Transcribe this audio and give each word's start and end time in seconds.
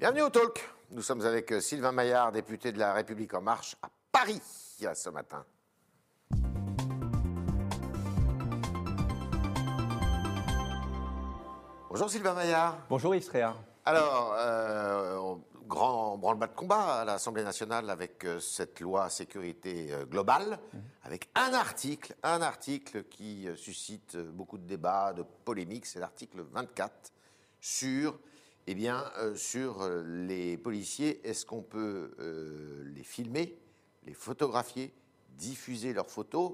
Bienvenue 0.00 0.22
au 0.22 0.30
Talk. 0.30 0.66
Nous 0.92 1.02
sommes 1.02 1.20
avec 1.26 1.52
euh, 1.52 1.60
Sylvain 1.60 1.92
Maillard, 1.92 2.32
député 2.32 2.72
de 2.72 2.78
la 2.78 2.94
République 2.94 3.34
En 3.34 3.42
Marche 3.42 3.76
à 3.82 3.90
Paris 4.10 4.40
ce 4.94 5.10
matin. 5.10 5.44
Bonjour 11.90 12.08
Sylvain 12.08 12.32
Maillard. 12.32 12.78
Bonjour 12.88 13.14
Yves. 13.14 13.30
Alors, 13.84 14.34
euh, 14.38 15.34
grand 15.66 16.16
branle-bas 16.16 16.46
de 16.46 16.54
combat 16.54 17.00
à 17.00 17.04
l'Assemblée 17.04 17.44
nationale 17.44 17.90
avec 17.90 18.24
euh, 18.24 18.40
cette 18.40 18.80
loi 18.80 19.10
sécurité 19.10 19.92
globale, 20.10 20.58
mhm. 20.72 20.82
avec 21.02 21.28
un 21.34 21.52
article, 21.52 22.16
un 22.22 22.40
article 22.40 23.04
qui 23.04 23.48
suscite 23.54 24.16
beaucoup 24.16 24.56
de 24.56 24.66
débats, 24.66 25.12
de 25.12 25.24
polémiques, 25.44 25.84
c'est 25.84 26.00
l'article 26.00 26.40
24 26.50 27.12
sur 27.60 28.18
eh 28.70 28.74
bien, 28.74 29.10
euh, 29.18 29.34
sur 29.34 29.82
euh, 29.82 30.04
les 30.04 30.56
policiers, 30.56 31.20
est-ce 31.28 31.44
qu'on 31.44 31.62
peut 31.62 32.12
euh, 32.20 32.84
les 32.94 33.02
filmer, 33.02 33.58
les 34.04 34.14
photographier, 34.14 34.92
diffuser 35.30 35.92
leurs 35.92 36.10
photos 36.10 36.52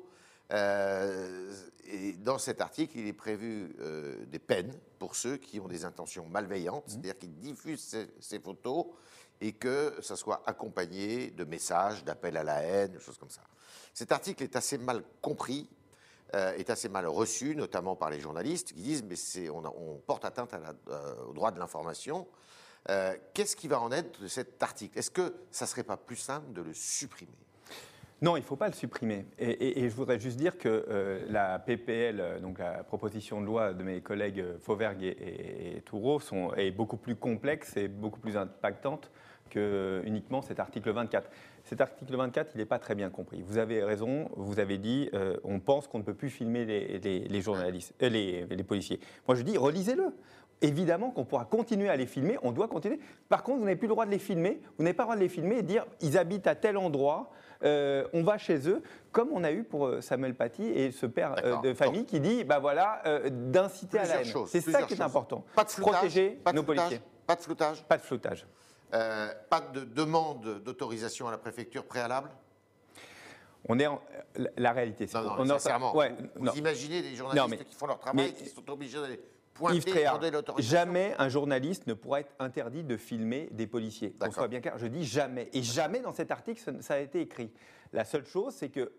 Euh, 0.53 1.53
Et 1.89 2.13
dans 2.13 2.39
cet 2.39 2.61
article, 2.61 2.99
il 2.99 3.07
est 3.07 3.13
prévu 3.13 3.77
euh, 3.81 4.25
des 4.27 4.39
peines 4.39 4.73
pour 4.99 5.15
ceux 5.15 5.37
qui 5.37 5.61
ont 5.61 5.69
des 5.69 5.85
intentions 5.85 6.27
malveillantes, 6.27 6.85
c'est-à-dire 6.87 7.19
qui 7.19 7.29
diffusent 7.29 7.83
ces, 7.83 8.07
ces 8.21 8.41
photos 8.41 8.87
et 9.41 9.53
que 9.53 9.93
ça 10.01 10.17
soit 10.17 10.43
accompagné 10.47 11.31
de 11.33 11.45
messages, 11.45 12.03
d'appels 12.05 12.37
à 12.37 12.45
la 12.45 12.63
haine, 12.63 12.93
de 12.93 12.99
choses 12.99 13.19
comme 13.19 13.31
ça. 13.31 13.43
Cet 13.93 14.11
article 14.13 14.43
est 14.45 14.57
assez 14.57 14.79
mal 14.79 15.03
compris 15.21 15.69
euh, 16.35 16.55
est 16.57 16.71
assez 16.71 16.89
mal 16.89 17.07
reçu, 17.07 17.55
notamment 17.55 17.95
par 17.95 18.11
les 18.11 18.21
journalistes, 18.21 18.73
qui 18.73 18.83
disent 18.83 19.05
mais 19.05 19.49
on, 19.51 20.01
porte 20.07 20.25
atteinte 20.25 20.53
à 20.55 20.59
la- 20.59 20.75
euh, 20.89 21.15
au 21.29 21.33
droit 21.33 21.53
de 21.53 21.59
l'information. 21.59 22.27
Euh, 22.89 23.15
Qu'est-ce 23.35 23.57
qui 23.57 23.69
va 23.69 23.81
en 23.81 23.93
être 23.93 24.21
de 24.21 24.29
cet 24.29 24.63
article? 24.63 24.99
Est-ce 24.99 25.11
que 25.11 25.35
ça 25.51 25.67
serait 25.67 25.85
pas 25.85 25.97
plus 25.97 26.17
simple 26.17 26.53
de 26.53 26.63
le 26.63 26.73
supprimer? 26.73 27.33
Non, 28.23 28.37
il 28.37 28.41
ne 28.41 28.47
faut 28.47 28.57
pas 28.57 28.69
le 28.69 28.75
supprimer. 28.75 29.27
Et, 29.39 29.89
je 29.89 29.95
voudrais 29.95 30.19
juste 30.19 30.39
dire 30.39 30.57
que 30.57 31.27
la 31.29 31.59
PPL, 31.59 32.41
donc 32.41 32.59
la 32.59 32.83
proposition 32.83 33.43
de 33.43 33.47
loi 33.47 33.75
de 33.75 33.83
mes 33.83 34.01
collègues 34.01 34.43
Fauvergue 34.63 35.03
et, 35.03 35.77
et, 35.77 35.81
Toureau, 35.83 36.19
est 36.57 36.71
beaucoup 36.71 36.97
plus 36.97 37.15
complexe 37.15 37.77
et 37.77 37.89
beaucoup 37.89 38.19
plus 38.19 38.39
impactante 38.39 39.11
que 39.51 40.03
uniquement 40.05 40.43
cet 40.43 40.61
article 40.61 40.91
24. 40.93 41.29
Cet 41.67 41.81
article 41.81 42.17
24, 42.17 42.53
il 42.55 42.59
n'est 42.59 42.65
pas 42.65 42.79
très 42.79 42.95
bien 42.95 43.11
compris. 43.11 43.43
Vous 43.43 43.59
avez 43.59 43.83
raison, 43.83 44.31
vous 44.37 44.61
avez 44.61 44.79
dit, 44.79 45.11
euh, 45.15 45.37
on 45.43 45.59
pense 45.59 45.89
qu'on 45.89 45.99
ne 45.99 46.05
peut 46.05 46.15
plus 46.15 46.31
filmer 46.31 46.65
les, 46.65 46.99
les- 46.99 47.21
les 47.27 47.41
journalistes, 47.43 47.93
euh, 48.03 48.09
les, 48.09 48.47
les 48.47 48.63
policiers. 48.65 49.01
Moi, 49.27 49.35
je 49.37 49.43
dis, 49.43 49.59
relisez-le. 49.59 50.15
Évidemment 50.63 51.11
qu'on 51.11 51.25
pourra 51.27 51.45
continuer 51.45 51.91
à 51.91 51.97
les 51.97 52.07
filmer, 52.07 52.39
on 52.43 52.51
doit 52.53 52.67
continuer. 52.69 52.99
Par 53.29 53.43
contre, 53.43 53.59
vous 53.59 53.65
n'avez 53.65 53.77
plus 53.77 53.89
le 53.89 53.93
droit 53.93 54.07
de 54.07 54.11
les 54.11 54.19
filmer, 54.19 54.61
vous 54.79 54.85
n'avez 54.85 54.95
pas 54.95 55.03
le 55.03 55.07
droit 55.09 55.17
de 55.17 55.21
les 55.21 55.29
filmer 55.29 55.59
et 55.59 55.63
dire 55.63 55.85
ils 56.01 56.17
habitent 56.17 56.47
à 56.47 56.55
tel 56.55 56.79
endroit, 56.79 57.31
euh, 57.63 58.07
on 58.15 58.23
va 58.23 58.39
chez 58.39 58.67
eux, 58.67 58.83
comme 59.13 59.29
on 59.33 59.45
a 59.45 59.53
eu 59.53 59.65
pour 59.65 59.91
Samuel 60.01 60.35
Paty 60.35 60.63
et 60.65 60.93
ce 60.93 61.05
père 61.05 61.35
euh, 61.45 61.61
de 61.61 61.75
famille 61.75 62.07
qui 62.07 62.21
dit 62.21 62.43
bah 62.45 62.59
voilà, 62.59 63.03
euh, 63.07 63.29
d'inciter 63.29 63.99
à 63.99 64.07
la 64.07 64.23
haine. 64.23 64.33
C'est 64.47 64.63
ça 64.63 64.83
qui 64.85 64.95
est 64.95 65.01
important. 65.03 65.45
Pas 65.55 65.65
de 65.65 65.69
floutage, 65.71 65.95
Protéger 65.97 66.31
pas 66.43 66.53
de 66.53 66.57
nos 66.57 66.63
floutage, 66.63 66.85
policiers. 66.87 67.07
Pas 67.27 67.35
de 67.37 67.41
floutage 67.43 67.85
Pas 67.85 67.97
de 67.99 68.03
floutage. 68.03 68.47
Euh, 68.95 69.33
Pas 69.51 69.61
de 69.61 69.81
demande 69.85 70.63
d'autorisation 70.63 71.29
à 71.29 71.31
la 71.31 71.39
préfecture 71.39 71.85
préalable? 71.85 72.31
On 73.69 73.79
est 73.81 73.87
en- 73.89 74.01
la- 74.57 74.73
réalité. 74.73 75.09
Non, 75.13 75.23
non, 75.23 75.31
on 75.39 75.51
en- 75.51 75.97
ouais, 75.97 76.15
vous 76.37 76.45
non. 76.45 76.53
imaginez 76.53 77.03
des 77.03 77.17
journalistes 77.17 77.49
mais- 77.49 77.65
qui 77.65 77.75
font 77.75 77.87
leur 77.87 77.99
travail, 77.99 78.33
qui 78.33 78.49
sont 78.49 78.69
obligés 78.71 79.01
d'aller 79.01 79.21
pointer 79.55 79.79
et 79.79 79.81
Tréhard, 79.93 80.15
demander 80.19 80.31
l'autorisation 80.31 80.79
jamais 80.79 81.15
un 81.19 81.29
journaliste 81.29 81.87
ne 81.89 81.95
pourra 81.95 82.21
être 82.21 82.33
interdit 82.39 82.85
de 82.85 82.97
filmer 82.97 83.49
des 83.51 83.67
policiers. 83.67 84.13
Qu'on 84.21 84.31
soit 84.31 84.47
bien 84.47 84.61
clair, 84.61 84.79
je 84.79 84.87
dis 84.87 85.05
jamais. 85.05 85.51
Et 85.53 85.63
jamais 85.63 85.99
dans 85.99 86.13
cet 86.13 86.31
article, 86.31 86.61
ça 86.81 86.95
a 86.95 86.99
été 86.99 87.21
écrit. 87.21 87.53
La 87.93 88.05
seule 88.05 88.25
chose, 88.27 88.55
c'est 88.55 88.69
que 88.69 88.93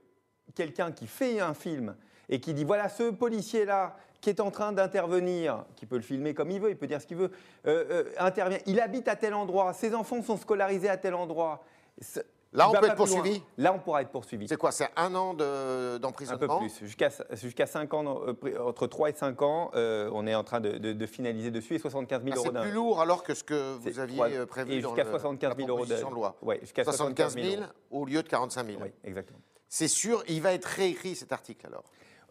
quelqu'un 0.54 0.92
qui 0.92 1.08
fait 1.08 1.40
un 1.40 1.54
film 1.54 1.96
et 2.30 2.40
qui 2.40 2.54
dit 2.54 2.64
voilà 2.64 2.90
ce 2.90 3.10
policier-là 3.12 3.96
qui 4.22 4.30
est 4.32 4.40
en 4.40 4.50
train 4.52 4.72
d'intervenir, 4.72 5.64
qui 5.76 5.86
peut 5.86 5.96
le 5.98 6.02
filmer 6.02 6.34
comme 6.34 6.50
il 6.52 6.60
veut, 6.60 6.70
il 6.72 6.78
peut 6.78 6.88
dire 6.88 7.00
ce 7.02 7.06
qu'il 7.08 7.18
veut, 7.18 7.32
euh, 7.68 7.86
euh, 7.90 8.04
intervient, 8.18 8.58
il 8.66 8.80
habite 8.80 9.08
à 9.08 9.16
tel 9.16 9.34
endroit, 9.34 9.74
ses 9.74 9.94
enfants 9.94 10.22
sont 10.24 10.38
scolarisés 10.38 10.90
à 10.90 10.98
tel 10.98 11.14
endroit. 11.14 11.64
C'est- 12.02 12.26
Là, 12.54 12.70
on 12.70 12.72
peut 12.72 12.86
être 12.88 12.96
poursuivi 12.96 13.44
Là, 13.58 13.74
on 13.74 13.80
pourra 13.80 14.02
être 14.02 14.10
poursuivi. 14.10 14.48
C'est 14.48 14.56
quoi 14.56 14.72
C'est 14.72 14.88
un 14.96 15.14
an 15.16 15.34
de- 15.34 15.44
Un 15.44 15.94
peu 15.96 16.00
d'emprisonnement 16.00 16.60
plus, 16.60 16.80
jusqu'à 16.80 17.10
jusqu'à 17.34 17.68
5 17.68 17.94
ans, 17.94 18.22
euh, 18.26 18.34
entre 18.66 18.88
3 18.88 19.10
et 19.10 19.14
5 19.14 19.42
ans, 19.42 19.70
euh, 19.76 20.10
on 20.14 20.26
est 20.26 20.34
en 20.34 20.46
train 20.46 20.62
de, 20.62 20.72
de- 20.78 20.94
de 20.94 21.06
finaliser 21.06 21.52
dessus 21.52 21.76
et 21.76 21.80
75 21.80 22.24
000 22.24 22.32
Ah, 22.34 22.38
euros 22.38 22.46
C'est 22.48 22.54
d'un- 22.54 22.62
plus 22.62 22.72
lourd 22.72 23.02
alors 23.02 23.24
que 23.24 23.34
ce 23.36 23.44
que 23.44 23.76
vous 23.76 23.90
c'est 23.92 24.00
aviez 24.00 24.46
prévu 24.48 24.72
et 24.74 24.82
dans 24.82 24.90
jusqu'à 24.90 25.04
le- 25.04 25.10
75 25.12 25.50
la 25.52 25.56
000 25.58 25.68
euros 25.70 25.80
de, 25.80 25.84
proposition 25.86 26.10
de 26.10 26.16
loi. 26.16 26.38
Ouais, 26.42 26.58
jusqu'à 26.62 26.84
75 26.86 27.36
000 27.36 27.48
euros. 27.62 27.66
au 27.92 28.06
lieu 28.06 28.24
de 28.24 28.28
45 28.30 28.66
000. 28.66 28.80
Oui, 28.82 28.90
exactement. 29.04 29.40
C'est 29.68 29.90
sûr, 29.90 30.24
il 30.30 30.42
va 30.42 30.54
être 30.54 30.66
réécrit 30.66 31.16
cet 31.16 31.34
article 31.34 31.68
alors. 31.68 31.84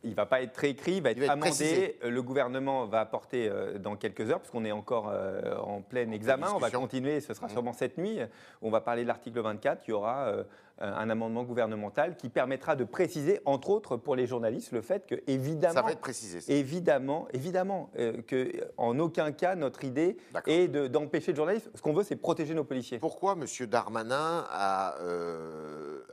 Il 0.04 0.10
ne 0.10 0.14
va 0.14 0.26
pas 0.26 0.42
être 0.42 0.56
réécrit, 0.56 0.96
il 0.98 1.02
va 1.02 1.10
être, 1.10 1.22
amendé. 1.22 1.40
précisé. 1.40 1.98
Euh, 2.04 2.10
Le 2.10 2.22
gouvernement 2.22 2.86
va 2.86 3.00
apporter 3.00 3.48
euh, 3.48 3.78
dans 3.78 3.96
quelques 3.96 4.30
heures, 4.30 4.38
puisqu'on 4.40 4.64
est 4.64 4.70
encore 4.70 5.08
euh, 5.12 5.56
en 5.58 5.80
plein 5.80 6.10
examen. 6.12 6.48
On 6.54 6.58
va 6.58 6.70
continuer, 6.70 7.20
ce 7.20 7.34
sera 7.34 7.46
Mmh. 7.46 7.50
sûrement 7.50 7.72
cette 7.72 7.98
nuit. 7.98 8.18
On 8.62 8.70
va 8.70 8.80
parler 8.80 9.02
de 9.02 9.08
l'article 9.08 9.40
24. 9.40 9.82
Il 9.88 9.90
y 9.90 9.94
aura 9.94 10.26
euh, 10.26 10.44
un 10.78 11.08
amendement 11.10 11.42
gouvernemental 11.42 12.16
qui 12.16 12.28
permettra 12.28 12.76
de 12.76 12.84
préciser, 12.84 13.40
entre 13.46 13.70
autres 13.70 13.96
pour 13.96 14.14
les 14.14 14.26
journalistes, 14.26 14.70
le 14.72 14.82
fait 14.82 15.06
que, 15.06 15.14
évidemment, 15.26 15.74
Ça 15.74 15.82
va 15.82 15.90
être 15.92 16.00
précisé. 16.00 16.40
ça. 16.42 16.52
Évidemment, 16.52 17.26
évidemment, 17.32 17.90
que 18.28 18.52
en 18.76 18.98
aucun 18.98 19.32
cas 19.32 19.54
notre 19.56 19.82
idée 19.84 20.18
est 20.46 20.68
de- 20.68 20.86
d'empêcher 20.86 21.32
le 21.32 21.36
journaliste. 21.36 21.70
Ce 21.74 21.80
qu'on 21.82 21.94
veut, 21.94 22.04
c'est 22.04 22.16
protéger 22.16 22.52
nos 22.54 22.64
policiers. 22.64 22.98
Pourquoi 22.98 23.32
M. 23.32 23.46
Darmanin 23.66 24.44
a 24.50 24.96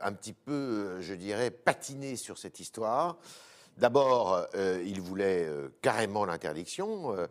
un 0.00 0.12
petit 0.14 0.32
peu, 0.32 0.98
je 1.00 1.14
dirais, 1.14 1.50
patiné 1.50 2.16
sur 2.16 2.38
cette 2.38 2.58
histoire? 2.58 3.18
D'abord, 3.76 4.46
euh, 4.54 4.80
il 4.86 5.00
voulait 5.00 5.46
euh, 5.46 5.68
carrément 5.82 6.24
l'interdiction, 6.24 7.16
euh, 7.16 7.26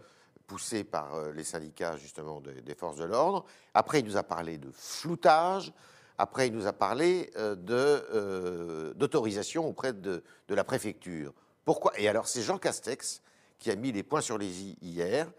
poussé 0.46 0.84
par 0.84 1.32
les 1.32 1.46
syndicats 1.46 1.96
justement 1.96 2.42
de- 2.42 2.52
des 2.52 2.76
forces 2.76 2.98
de 2.98 3.06
l'ordre. 3.06 3.46
Après, 3.74 4.02
il 4.02 4.06
nous 4.06 4.18
a 4.18 4.24
parlé 4.24 4.58
de 4.58 4.70
floutage. 4.72 5.72
Après, 6.18 6.48
il 6.48 6.54
nous 6.54 6.68
a 6.68 6.74
parlé 6.74 7.32
d'autorisation 8.96 9.66
auprès 9.66 9.94
de, 9.94 10.22
la 10.50 10.64
préfecture. 10.66 11.34
Pourquoi? 11.66 11.98
Et 11.98 12.10
alors, 12.10 12.28
c'est 12.28 12.42
Jean 12.42 12.58
Castex 12.58 13.22
qui 13.58 13.72
a 13.72 13.76
mis 13.76 13.94
les 13.94 14.04
points 14.04 14.22
sur 14.22 14.38
les 14.38 14.64
i 14.64 14.78
hier, 14.82 15.32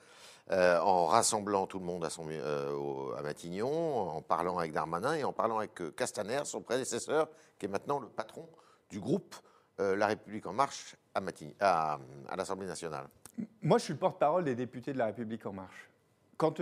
en 0.51 1.07
rassemblant 1.07 1.67
tout 1.67 1.79
le 1.79 1.85
monde 1.85 2.05
à, 2.05 3.23
Matignon, 3.23 3.95
en 3.99 4.23
parlant 4.23 4.59
avec 4.59 4.73
Darmanin 4.73 5.15
et 5.15 5.23
en 5.23 5.33
parlant 5.33 5.59
avec 5.59 5.95
Castaner, 5.95 6.41
son 6.45 6.63
prédécesseur, 6.63 7.29
qui 7.59 7.67
est 7.67 7.69
maintenant 7.69 8.01
le 8.01 8.09
patron 8.09 8.49
du 8.91 8.99
groupe 8.99 9.37
euh, 9.81 9.97
La 9.97 10.07
République 10.07 10.47
En 10.47 10.53
Marche 10.53 10.97
à, 11.61 11.99
l'Assemblée 12.37 12.67
nationale. 12.67 13.07
Moi, 13.63 13.79
je 13.79 13.85
suis 13.85 13.93
le 13.93 13.99
porte-parole 13.99 14.45
des 14.45 14.55
députés 14.55 14.93
de 14.93 14.99
La 14.99 15.07
République 15.07 15.45
En 15.47 15.53
Marche. 15.53 15.91
Quand, 16.37 16.61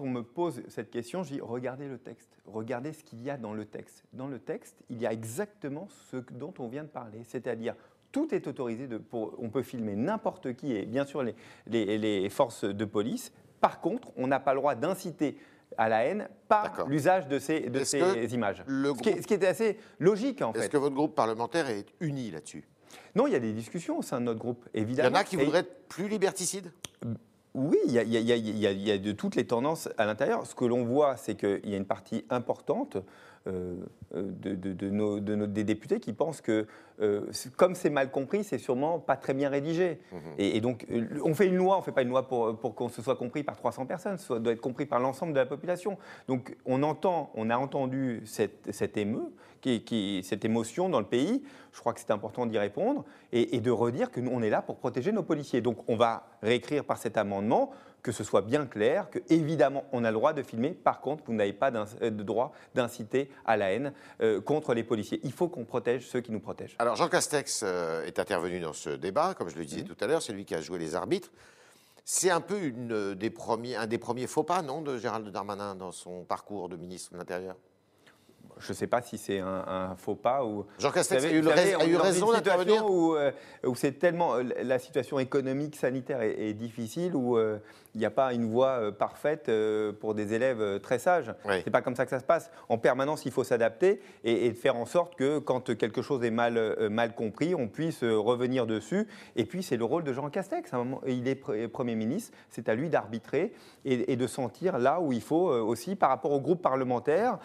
on 0.00 0.08
me 0.08 0.22
pose 0.22 0.62
cette 0.68 0.90
question, 0.90 1.22
je 1.22 1.34
dis 1.34 1.40
regardez 1.40 1.88
le 1.88 1.98
texte, 1.98 2.36
regardez 2.46 2.92
ce 2.92 3.04
qu'il 3.04 3.22
y 3.22 3.30
a 3.30 3.36
dans 3.36 3.54
le 3.54 3.64
texte. 3.64 4.04
Dans 4.12 4.26
le 4.26 4.40
texte, 4.40 4.82
il 4.90 5.00
y 5.00 5.06
a 5.06 5.12
exactement 5.12 5.88
ce 6.10 6.16
dont 6.32 6.52
on 6.58 6.66
vient 6.66 6.82
de 6.82 6.88
parler, 6.88 7.22
c'est-à-dire 7.24 7.76
tout 8.10 8.34
est 8.34 8.46
autorisé, 8.48 8.88
on 9.12 9.50
peut 9.50 9.62
filmer 9.62 9.94
n'importe 9.94 10.54
qui 10.54 10.72
et 10.72 10.84
bien 10.84 11.04
sûr 11.04 11.24
les 11.66 12.28
forces 12.28 12.64
de 12.64 12.84
police. 12.84 13.32
Par 13.60 13.80
contre, 13.80 14.08
on 14.16 14.26
n'a 14.26 14.40
pas 14.40 14.52
le 14.52 14.60
droit 14.60 14.74
d'inciter 14.74 15.38
à 15.78 15.88
la 15.88 16.04
haine 16.04 16.28
par 16.48 16.86
l'usage 16.88 17.28
de 17.28 17.38
ces, 17.38 17.60
de 17.60 17.80
Est-ce 17.80 17.98
ces 17.98 18.34
images. 18.34 18.62
le 18.66 18.90
ce, 18.94 18.94
qui 19.00 19.08
est, 19.08 19.12
groupe- 19.12 19.22
ce 19.22 19.26
qui 19.26 19.34
est 19.34 19.44
assez 19.46 19.78
logique 19.98 20.42
en 20.42 20.52
Est-ce 20.52 20.62
fait. 20.64 20.68
que 20.70 20.76
votre 20.76 20.94
groupe 20.94 21.14
parlementaire 21.14 21.68
est 21.68 21.86
uni 22.00 22.30
là-dessus? 22.30 22.64
Non, 23.16 23.26
il 23.26 23.32
y 23.32 23.36
a 23.36 23.40
des 23.40 23.52
discussions 23.52 23.98
au 23.98 24.02
sein 24.02 24.20
de 24.20 24.26
notre 24.26 24.38
groupe, 24.40 24.64
Il 24.74 24.80
y 24.80 24.82
évidemment. 24.82 25.16
en 25.16 25.20
a 25.20 25.24
qui 25.24 25.36
Et- 25.36 25.44
voudraient 25.44 25.60
être 25.60 25.88
plus 25.88 26.08
liberticides? 26.08 26.70
Oui, 27.54 27.78
il 27.86 27.92
y 27.92 27.98
a- 28.00 28.02
il 28.02 28.12
y 28.12 28.32
a- 28.32 28.36
il 28.36 28.82
y 28.82 28.90
a 28.90 28.98
de 28.98 29.12
toutes 29.12 29.36
les 29.36 29.46
tendances 29.46 29.88
à 29.96 30.06
l'intérieur. 30.06 30.44
Ce 30.44 30.56
que 30.56 30.64
l'on 30.64 30.84
voit, 30.84 31.16
c'est 31.16 31.36
qu'il 31.36 31.60
y 31.70 31.74
a 31.74 31.76
une 31.76 31.84
partie 31.86 32.24
importante 32.30 32.96
euh, 33.46 33.74
euh, 34.14 34.22
de, 34.40 34.54
de- 34.54 34.72
de 34.72 34.90
nos, 34.90 35.20
de 35.20 35.34
nos- 35.34 35.46
des 35.46 35.64
députés 35.64 36.00
qui 36.00 36.12
pensent 36.12 36.40
que, 36.40 36.66
euh, 37.00 37.26
comme 37.56 37.74
c'est 37.74 37.90
mal 37.90 38.10
compris, 38.10 38.42
c'est 38.44 38.58
sûrement 38.58 38.98
pas 38.98 39.16
très 39.16 39.34
bien 39.34 39.48
rédigé. 39.50 39.98
Et, 40.38 40.56
et 40.56 40.60
donc, 40.60 40.86
on 41.24 41.34
fait 41.34 41.46
une 41.48 41.56
loi, 41.56 41.76
on 41.76 41.80
ne 41.80 41.84
fait 41.84 41.92
pas 41.92 42.02
une 42.02 42.08
loi 42.08 42.26
pour, 42.26 42.56
pour 42.58 42.74
qu'on 42.74 42.88
se 42.88 43.02
soit 43.02 43.16
compris 43.16 43.42
par 43.42 43.56
300 43.56 43.86
personnes, 43.86 44.16
ça 44.18 44.38
doit 44.38 44.52
être 44.52 44.60
compris 44.60 44.86
par 44.86 44.98
l'ensemble 45.00 45.32
de 45.32 45.38
la 45.38 45.46
population. 45.46 45.98
Donc, 46.28 46.56
on 46.64 46.82
entend, 46.82 47.30
on 47.34 47.50
a 47.50 47.56
entendu 47.58 48.22
cette, 48.24 48.72
cette 48.72 48.96
émeu, 48.96 49.32
qui, 49.60 49.82
qui- 49.82 50.22
cette 50.24 50.44
émotion 50.44 50.88
dans 50.88 51.00
le 51.00 51.06
pays. 51.06 51.42
Je 51.72 51.80
crois 51.80 51.92
que 51.94 52.00
c'est 52.00 52.10
important 52.10 52.46
d'y 52.46 52.58
répondre 52.58 53.04
et, 53.32 53.56
et 53.56 53.60
de 53.60 53.70
redire 53.70 54.10
que 54.10 54.20
nous, 54.20 54.30
on 54.32 54.42
est 54.42 54.50
là 54.50 54.62
pour 54.62 54.76
protéger 54.76 55.10
nos 55.12 55.22
policiers. 55.22 55.60
Donc, 55.60 55.78
on 55.88 55.96
va 55.96 56.26
réécrire 56.42 56.84
par 56.84 56.98
cet 56.98 57.16
amendement 57.16 57.70
que 58.04 58.12
ce 58.12 58.22
soit 58.22 58.42
bien 58.42 58.66
clair, 58.66 59.08
que 59.10 59.18
évidemment 59.30 59.84
on 59.90 60.04
a 60.04 60.10
le 60.10 60.14
droit 60.14 60.34
de 60.34 60.42
filmer. 60.42 60.70
Par 60.70 61.00
contre, 61.00 61.24
vous 61.26 61.32
n'avez 61.32 61.54
pas 61.54 61.72
euh, 61.72 62.10
de 62.10 62.22
droit 62.22 62.52
d'inciter 62.74 63.30
à 63.46 63.56
la 63.56 63.72
haine 63.72 63.94
euh, 64.20 64.42
contre 64.42 64.74
les 64.74 64.84
policiers. 64.84 65.20
Il 65.24 65.32
faut 65.32 65.48
qu'on 65.48 65.64
protège 65.64 66.06
ceux 66.06 66.20
qui 66.20 66.30
nous 66.30 66.38
protègent. 66.38 66.76
Alors 66.78 66.96
Jean 66.96 67.08
Castex 67.08 67.62
euh, 67.64 68.04
est 68.04 68.18
intervenu 68.18 68.60
dans 68.60 68.74
ce 68.74 68.90
débat, 68.90 69.34
comme 69.34 69.48
je 69.48 69.56
le 69.56 69.64
disais 69.64 69.82
tout 69.82 69.96
à 70.00 70.06
l'heure, 70.06 70.20
c'est 70.20 70.34
lui 70.34 70.44
qui 70.44 70.54
a 70.54 70.60
joué 70.60 70.78
les 70.78 70.94
arbitres. 70.94 71.30
C'est 72.04 72.28
un 72.28 72.42
peu 72.42 72.60
une 72.60 73.14
des 73.14 73.30
premiers, 73.30 73.76
un 73.76 73.86
des 73.86 73.96
premiers 73.96 74.26
faux 74.26 74.42
pas, 74.42 74.60
non, 74.60 74.82
de 74.82 74.98
Gérald 74.98 75.26
Darmanin 75.30 75.74
dans 75.74 75.90
son 75.90 76.24
parcours 76.24 76.68
de 76.68 76.76
ministre 76.76 77.14
de 77.14 77.16
l'Intérieur? 77.16 77.56
Je 78.58 78.72
ne 78.72 78.74
sais 78.74 78.86
pas 78.86 79.02
si 79.02 79.18
c'est 79.18 79.40
un, 79.40 79.94
faux 79.96 80.14
pas 80.14 80.44
ou. 80.44 80.66
Jean 80.78 80.90
Castex 80.90 81.24
a 81.24 81.32
eu, 81.32 81.96
raison 81.96 82.32
d'intervenir 82.32 82.88
où, 82.88 83.14
euh, 83.14 83.32
où 83.64 83.74
c'est 83.74 83.92
tellement 83.92 84.36
euh, 84.36 84.42
la 84.62 84.78
situation 84.78 85.18
économique 85.18 85.76
sanitaire 85.76 86.22
est, 86.22 86.54
difficile 86.54 87.16
où 87.16 87.36
euh, 87.36 87.58
il 87.94 87.98
n'y 87.98 88.06
a 88.06 88.10
pas 88.10 88.32
une 88.32 88.48
voie 88.48 88.92
parfaite 88.92 89.50
pour 90.00 90.14
des 90.14 90.34
élèves 90.34 90.80
très 90.80 90.98
sages. 90.98 91.32
Ce 91.44 91.60
C'est 91.64 91.70
pas 91.70 91.82
comme 91.82 91.94
ça 91.94 92.04
que 92.04 92.10
ça 92.10 92.20
se 92.20 92.24
passe. 92.24 92.50
En 92.68 92.78
permanence, 92.78 93.24
il 93.24 93.32
faut 93.32 93.44
s'adapter 93.44 94.00
et, 94.24 94.52
faire 94.52 94.76
en 94.76 94.86
sorte 94.86 95.14
que 95.14 95.38
quand 95.38 95.76
quelque 95.76 96.02
chose 96.02 96.24
est 96.24 96.30
mal 96.30 96.88
mal 96.90 97.14
compris, 97.14 97.54
on 97.54 97.68
puisse 97.68 98.02
revenir 98.02 98.66
dessus. 98.66 99.06
Et 99.36 99.44
puis 99.44 99.62
c'est 99.62 99.76
le 99.76 99.84
rôle 99.84 100.02
de 100.02 100.12
Jean 100.12 100.28
Castex. 100.28 100.72
À 100.72 100.76
un 100.76 100.84
moment, 100.84 101.00
il 101.06 101.28
est 101.28 101.36
premier 101.68 101.94
ministre, 101.94 102.36
c'est 102.50 102.68
à 102.68 102.74
lui 102.74 102.88
d'arbitrer 102.88 103.52
et, 103.84 104.12
et, 104.12 104.16
de 104.16 104.26
sentir 104.26 104.78
là 104.78 105.00
où 105.00 105.12
il 105.12 105.22
faut 105.22 105.48
aussi 105.48 105.94
par 105.94 106.08
rapport 106.08 106.32
au 106.32 106.40
groupe 106.40 106.62
parlementaire 106.62 107.38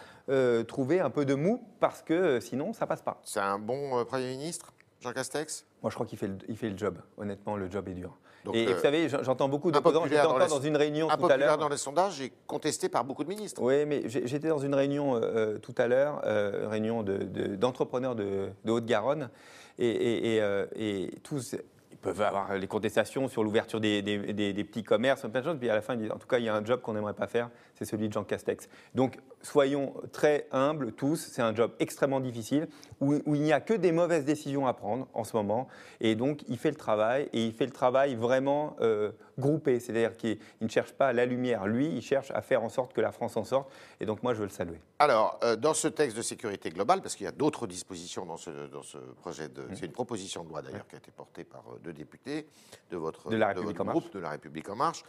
trouver 0.67 0.99
un 0.99 1.09
peu 1.09 1.25
de 1.25 1.35
mou 1.35 1.63
parce 1.79 2.01
que 2.01 2.13
euh, 2.13 2.39
sinon, 2.39 2.73
ça 2.73 2.87
passe 2.87 3.01
pas. 3.01 3.19
C'est 3.23 3.39
un 3.39 3.59
bon 3.59 3.97
euh, 3.97 4.03
Premier 4.03 4.29
ministre, 4.29 4.73
Jean 4.99 5.11
Castex? 5.11 5.65
Moi, 5.81 5.89
je 5.89 5.95
crois 5.95 6.05
qu'il 6.05 6.17
fait, 6.17 6.27
le, 6.27 6.37
il 6.47 6.57
fait 6.57 6.69
le 6.69 6.77
job. 6.77 6.99
Honnêtement, 7.17 7.55
le 7.55 7.69
job 7.69 7.87
est 7.87 7.93
dur. 7.93 8.17
et, 8.53 8.65
vous 8.65 8.71
euh, 8.71 8.79
savez, 8.79 9.09
j'entends 9.09 9.49
beaucoup 9.49 9.71
d'opposants. 9.71 10.03
J'étais 10.05 10.21
encore 10.21 10.47
dans, 10.47 10.61
une 10.61 10.77
réunion 10.77 11.07
tout 11.07 11.25
à 11.25 11.37
l'heure. 11.37 11.57
dans 11.57 11.69
les 11.69 11.77
sondages 11.77 12.21
et 12.21 12.31
contesté 12.47 12.89
par 12.89 13.03
beaucoup 13.05 13.23
de 13.23 13.29
ministres. 13.29 13.61
Oui, 13.61 13.85
mais 13.85 14.03
j'étais 14.07 14.49
dans 14.49 14.59
une 14.59 14.75
réunion 14.75 15.19
tout 15.61 15.75
à 15.77 15.87
l'heure, 15.87 16.21
réunion 16.69 17.03
d'entrepreneurs 17.03 18.15
de, 18.15 18.49
de, 18.65 18.71
Haute-Garonne, 18.71 19.29
et, 19.77 20.37
et 20.75 21.11
tous 21.23 21.55
peuvent 22.01 22.21
avoir 22.21 22.57
les 22.57 22.67
contestations 22.67 23.27
sur 23.27 23.43
l'ouverture 23.43 23.79
des, 23.79 24.01
petits 24.01 24.83
commerces, 24.83 25.21
plein 25.21 25.41
de 25.41 25.45
choses, 25.45 25.57
puis 25.59 25.69
à 25.69 25.75
la 25.75 25.81
fin, 25.81 25.93
ils 25.93 26.01
disent, 26.01 26.11
en 26.11 26.17
tout 26.17 26.27
cas, 26.27 26.39
il 26.39 26.45
y 26.45 26.49
a 26.49 26.55
un 26.55 26.63
job 26.63 26.81
qu'on 26.81 26.93
n'aimerait 26.93 27.13
pas 27.13 27.27
faire, 27.27 27.49
c'est 27.75 27.85
celui 27.85 28.07
de 28.07 28.13
Jean 28.13 28.23
Castex. 28.23 28.69
Donc, 28.95 29.17
soyons 29.41 29.93
très 30.11 30.47
humbles 30.51 30.91
tous, 30.91 31.29
c'est 31.31 31.41
un 31.41 31.55
job 31.55 31.71
extrêmement 31.79 32.19
difficile, 32.19 32.67
où, 32.99 33.13
il 33.35 33.41
n'y 33.41 33.53
a 33.53 33.61
que 33.61 33.73
des 33.73 33.91
mauvaises 33.91 34.25
décisions 34.25 34.67
à 34.67 34.73
prendre 34.73 35.07
en 35.13 35.23
ce 35.23 35.35
moment, 35.35 35.67
et 36.01 36.15
donc 36.15 36.41
il 36.47 36.57
fait 36.57 36.71
le 36.71 36.75
travail, 36.75 37.29
et 37.33 37.45
il 37.45 37.53
fait 37.53 37.65
le 37.65 37.71
travail 37.71 38.15
vraiment 38.15 38.75
euh, 38.81 39.11
groupé, 39.37 39.79
c'est-à-dire 39.79 40.17
qu'il 40.17 40.37
ne 40.61 40.67
cherche 40.67 40.91
pas 40.93 41.13
la 41.13 41.25
lumière, 41.25 41.67
lui, 41.67 41.87
il 41.87 42.01
cherche 42.01 42.31
à 42.31 42.41
faire 42.41 42.63
en 42.63 42.69
sorte 42.69 42.93
que 42.93 43.01
la 43.01 43.11
France 43.11 43.37
en 43.37 43.43
sorte, 43.43 43.71
et 43.99 44.05
donc 44.05 44.23
moi, 44.23 44.33
je 44.33 44.39
veux 44.39 44.45
le 44.45 44.51
saluer. 44.51 44.79
Alors, 44.99 45.39
euh, 45.43 45.55
dans 45.55 45.73
ce 45.73 45.87
texte 45.87 46.17
de 46.17 46.21
sécurité 46.21 46.69
globale, 46.69 47.01
parce 47.01 47.15
qu'il 47.15 47.25
y 47.25 47.29
a 47.29 47.33
d'autres 47.33 47.67
dispositions 47.67 48.25
dans 48.25 48.37
ce, 48.37 48.67
dans 48.67 48.83
ce 48.83 48.97
projet 48.97 49.47
de... 49.47 49.61
Mmh. 49.61 49.75
C'est 49.75 49.85
une 49.85 49.91
proposition 49.93 50.43
de 50.43 50.49
loi 50.49 50.61
d'ailleurs 50.61 50.87
qui 50.87 50.95
a 50.95 50.97
été 50.97 51.11
portée 51.11 51.45
par 51.45 51.63
euh, 51.69 51.79
deux 51.81 51.93
députés 51.93 52.47
de 52.91 52.97
votre, 52.97 53.29
de 53.29 53.37
la 53.37 53.53
groupe 53.53 54.13
de 54.13 54.19
La 54.19 54.31
République 54.31 54.69
En 54.69 54.75
Marche. 54.75 55.03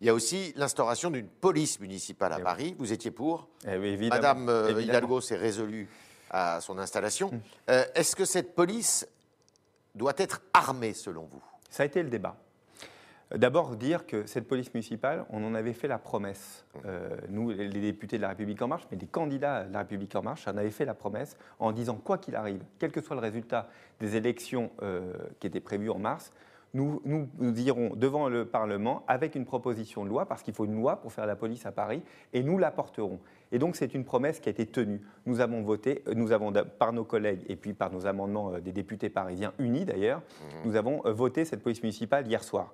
Il 0.00 0.06
y 0.06 0.10
a 0.10 0.14
aussi 0.14 0.52
l'instauration 0.56 1.10
d'une 1.10 1.26
police 1.26 1.80
municipale 1.80 2.32
à 2.32 2.38
eh 2.38 2.42
Paris. 2.42 2.76
Vous 2.78 2.92
étiez 2.92 3.10
pour 3.10 3.48
eh 3.66 4.08
Madame 4.08 4.48
euh, 4.48 4.80
Hidalgo 4.80 5.20
s'est 5.20 5.36
résolue 5.36 5.88
à 6.30 6.60
son 6.60 6.78
installation. 6.78 7.30
Hum. 7.30 7.40
Euh, 7.70 7.84
est-ce 7.94 8.14
que 8.14 8.24
cette 8.24 8.54
police 8.54 9.08
doit 9.96 10.14
être 10.18 10.40
armée 10.52 10.94
selon 10.94 11.22
vous? 11.22 11.42
Ça 11.68 11.82
a 11.82 11.86
été 11.86 12.02
le 12.02 12.10
débat. 12.10 12.36
D'abord 13.34 13.76
dire 13.76 14.06
que 14.06 14.24
cette 14.26 14.46
police 14.46 14.72
municipale, 14.72 15.26
on 15.30 15.44
en 15.44 15.54
avait 15.54 15.74
fait 15.74 15.88
la 15.88 15.98
promesse. 15.98 16.64
Euh, 16.86 17.10
nous, 17.28 17.50
les 17.50 17.68
députés 17.68 18.16
de 18.16 18.22
la 18.22 18.28
République 18.28 18.62
en 18.62 18.68
marche, 18.68 18.84
mais 18.90 18.96
les 18.96 19.06
candidats 19.06 19.64
de 19.64 19.72
la 19.72 19.80
République 19.80 20.14
en 20.14 20.22
marche, 20.22 20.46
en 20.46 20.56
avaient 20.56 20.70
fait 20.70 20.86
la 20.86 20.94
promesse 20.94 21.36
en 21.58 21.72
disant 21.72 21.96
quoi 21.96 22.16
qu'il 22.16 22.36
arrive, 22.36 22.62
quel 22.78 22.90
que 22.90 23.02
soit 23.02 23.16
le 23.16 23.20
résultat 23.20 23.68
des 24.00 24.16
élections 24.16 24.70
qui 25.40 25.46
étaient 25.46 25.60
prévues 25.60 25.90
en 25.90 25.98
mars, 25.98 26.32
nous, 26.74 27.00
irons 27.56 27.94
devant 27.96 28.28
le 28.28 28.44
Parlement 28.44 29.02
avec 29.08 29.34
une 29.34 29.44
proposition 29.44 30.04
de 30.04 30.10
loi, 30.10 30.26
parce 30.26 30.42
qu'il 30.42 30.54
faut 30.54 30.64
une 30.64 30.76
loi 30.76 30.96
pour 30.96 31.12
faire 31.12 31.26
la 31.26 31.36
police 31.36 31.66
à 31.66 31.72
Paris, 31.72 32.02
et 32.32 32.42
nous 32.42 32.58
la 32.58 32.70
porterons. 32.70 33.20
Et 33.52 33.58
donc 33.58 33.76
c'est 33.76 33.94
une 33.94 34.04
promesse 34.04 34.40
qui 34.40 34.48
a 34.48 34.52
été 34.52 34.66
tenue. 34.66 35.00
Nous 35.26 35.40
avons 35.40 35.62
voté, 35.62 36.02
euh, 36.06 36.14
nous 36.14 36.32
avons 36.32 36.52
par 36.78 36.92
nos 36.92 37.04
collègues 37.04 37.44
et 37.48 37.56
puis 37.56 37.72
par 37.72 37.90
nos 37.90 38.06
amendements 38.06 38.52
euh, 38.52 38.60
des 38.60 38.72
députés 38.72 39.08
parisiens 39.08 39.54
unis 39.58 39.86
d'ailleurs, 39.86 40.18
mmh. 40.18 40.68
nous 40.68 40.76
avons 40.76 41.00
euh, 41.06 41.12
voté 41.12 41.44
cette 41.44 41.62
police 41.62 41.82
municipale 41.82 42.26
hier 42.26 42.44
soir. 42.44 42.72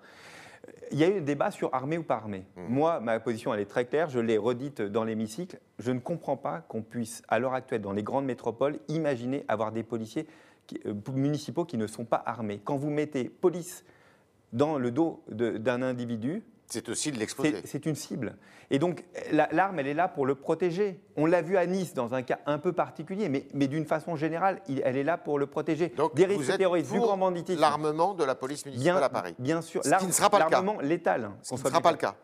Il 0.91 0.99
y 0.99 1.05
a 1.05 1.09
eu 1.09 1.19
un 1.19 1.23
débat 1.23 1.51
sur 1.51 1.73
armée 1.75 1.99
ou 1.99 2.03
pas 2.03 2.17
armée. 2.17 2.45
Mmh. 2.57 2.63
Moi, 2.69 3.01
ma 3.01 3.21
position, 3.21 3.55
elle 3.55 3.61
est 3.61 3.67
très 3.67 3.85
claire, 3.85 4.09
je 4.09 4.19
l'ai 4.19 4.39
redite 4.39 4.83
dans 4.83 5.05
l'hémicycle. 5.05 5.61
Je 5.79 5.93
ne 5.93 6.01
comprends 6.01 6.37
pas 6.37 6.61
qu'on 6.69 6.83
puisse, 6.83 7.23
à 7.29 7.39
l'heure 7.39 7.55
actuelle, 7.55 7.83
dans 7.83 7.93
les 7.93 8.03
grandes 8.03 8.25
métropoles, 8.25 8.79
imaginer 8.89 9.45
avoir 9.47 9.73
des 9.73 9.83
policiers 9.83 10.27
municipaux 11.13 11.65
qui 11.65 11.79
ne 11.79 11.87
sont 11.87 12.05
pas 12.05 12.23
armés. 12.25 12.61
Quand 12.65 12.77
vous 12.77 12.91
mettez 12.91 13.25
police 13.29 13.85
dans 14.53 14.79
le 14.79 14.91
dos 14.91 15.23
d'un 15.29 15.83
individu, 15.83 16.45
c'est 16.67 16.89
aussi 16.89 17.13
de 17.13 17.19
l'exposer. 17.19 17.63
C'est 17.65 17.87
une 17.87 17.95
cible. 17.95 18.37
Et 18.71 18.79
donc, 18.79 19.05
l'arme, 19.31 19.79
elle 19.79 19.87
est 19.87 19.95
là 19.95 20.09
pour 20.09 20.27
le 20.27 20.35
protéger. 20.35 21.01
On 21.17 21.27
l'a 21.27 21.43
vu 21.43 21.57
à 21.57 21.67
Nice 21.67 21.95
dans 21.95 22.15
un 22.15 22.23
cas 22.23 22.39
un 22.47 22.59
peu 22.59 22.73
particulier, 22.73 23.29
mais, 23.29 23.47
mais 23.53 23.69
d'une 23.69 23.85
façon 23.85 24.17
générale, 24.17 24.61
elle 24.83 24.97
est 24.97 25.05
là 25.05 25.19
pour 25.19 25.39
le 25.39 25.47
protéger. 25.47 25.91
Donc, 25.91 26.15
des 26.15 26.25
risques 26.25 26.57
terroristes, 26.57 26.93
du 26.93 26.99
grand 26.99 27.19
banditisme. 27.19 27.61
L'armement 27.61 28.15
de 28.15 28.25
la 28.25 28.35
police 28.35 28.65
municipale 28.65 29.03
à 29.03 29.11
Paris. 29.11 29.35
Bien 29.39 29.61
sûr. 29.61 29.85
Ce 29.85 29.95
qui 29.97 30.07
ne 30.07 30.13
sera 30.13 30.31
pas 30.31 30.39
le 30.39 30.45
cas. 30.45 30.51
L'armement 30.51 30.81
létal. 30.81 31.31
Ce 31.43 31.51
qui 31.51 31.55
ne 31.63 31.69
sera 31.69 31.81
pas 31.81 31.93
le 31.93 31.99
cas. 31.99 32.17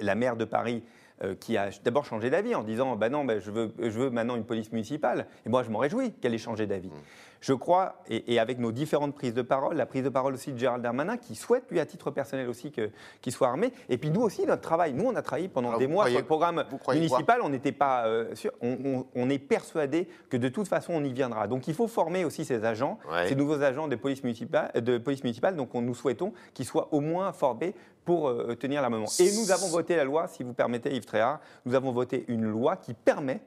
La 0.00 0.14
maire 0.14 0.36
de 0.36 0.44
Paris 0.44 0.82
euh, 0.84 1.01
qui 1.40 1.56
a 1.56 1.70
d'abord 1.84 2.04
changé 2.04 2.30
d'avis 2.30 2.54
en 2.54 2.62
disant 2.62 2.96
bah 2.96 3.08
non, 3.08 3.24
bah, 3.24 3.38
je, 3.38 3.50
veux, 3.50 3.72
je 3.78 3.98
veux 3.98 4.10
maintenant 4.10 4.36
une 4.36 4.44
police 4.44 4.72
municipale. 4.72 5.26
Et 5.46 5.48
moi, 5.48 5.62
je 5.62 5.70
m'en 5.70 5.78
réjouis 5.78 6.12
qu'elle 6.12 6.34
ait 6.34 6.38
changé 6.38 6.66
d'avis. 6.66 6.88
Mmh. 6.88 7.02
Je 7.42 7.52
crois, 7.52 7.96
et, 8.08 8.38
avec 8.38 8.60
nos 8.60 8.70
différentes 8.70 9.16
prises 9.16 9.34
de 9.34 9.42
parole, 9.42 9.76
la 9.76 9.84
prise 9.84 10.04
de 10.04 10.08
parole 10.08 10.34
aussi 10.34 10.52
de 10.52 10.58
Gérald 10.58 10.80
Darmanin, 10.80 11.16
qui 11.16 11.34
souhaite, 11.34 11.64
lui, 11.70 11.80
à 11.80 11.86
titre 11.86 12.12
personnel 12.12 12.48
aussi, 12.48 12.70
qu'il 12.70 13.32
soit 13.32 13.48
armé. 13.48 13.72
Et 13.88 13.98
puis 13.98 14.10
nous 14.10 14.22
aussi, 14.22 14.46
notre 14.46 14.62
travail. 14.62 14.92
Nous, 14.92 15.04
on 15.04 15.16
a 15.16 15.22
travaillé 15.22 15.48
pendant 15.48 15.76
des 15.76 15.88
mois 15.88 16.08
sur 16.08 16.18
le 16.18 16.24
programme 16.24 16.64
municipal. 16.88 17.40
On 17.42 17.48
n'était 17.48 17.72
pas 17.72 18.06
euh, 18.06 18.32
sûr. 18.36 18.52
On, 18.62 19.28
est 19.28 19.38
persuadé 19.40 20.08
que 20.30 20.36
de 20.36 20.48
toute 20.48 20.68
façon, 20.68 20.92
on 20.94 21.02
y 21.02 21.12
viendra. 21.12 21.48
Donc 21.48 21.66
il 21.66 21.74
faut 21.74 21.88
former 21.88 22.24
aussi 22.24 22.44
ces 22.44 22.64
agents, 22.64 22.98
ces 23.26 23.34
nouveaux 23.34 23.60
agents 23.62 23.88
de 23.88 23.96
police 23.96 24.22
municipale. 24.22 24.70
De 24.74 24.98
police 24.98 25.24
municipale 25.24 25.56
donc 25.56 25.74
nous 25.74 25.94
souhaitons 25.94 26.32
qu'ils 26.54 26.66
soient 26.66 26.88
au 26.92 27.00
moins 27.00 27.32
formés 27.32 27.74
pour 28.04 28.28
euh, 28.28 28.54
tenir 28.54 28.82
l'armement. 28.82 29.06
Et 29.18 29.32
nous 29.32 29.50
avons 29.50 29.68
voté 29.68 29.96
la 29.96 30.04
loi, 30.04 30.28
si 30.28 30.42
vous 30.42 30.52
permettez, 30.54 30.94
Yves 30.94 31.04
Tréhard, 31.04 31.40
nous 31.64 31.74
avons 31.74 31.92
voté 31.92 32.24
une 32.28 32.44
loi 32.44 32.76
qui 32.76 32.94
permet 32.94 33.40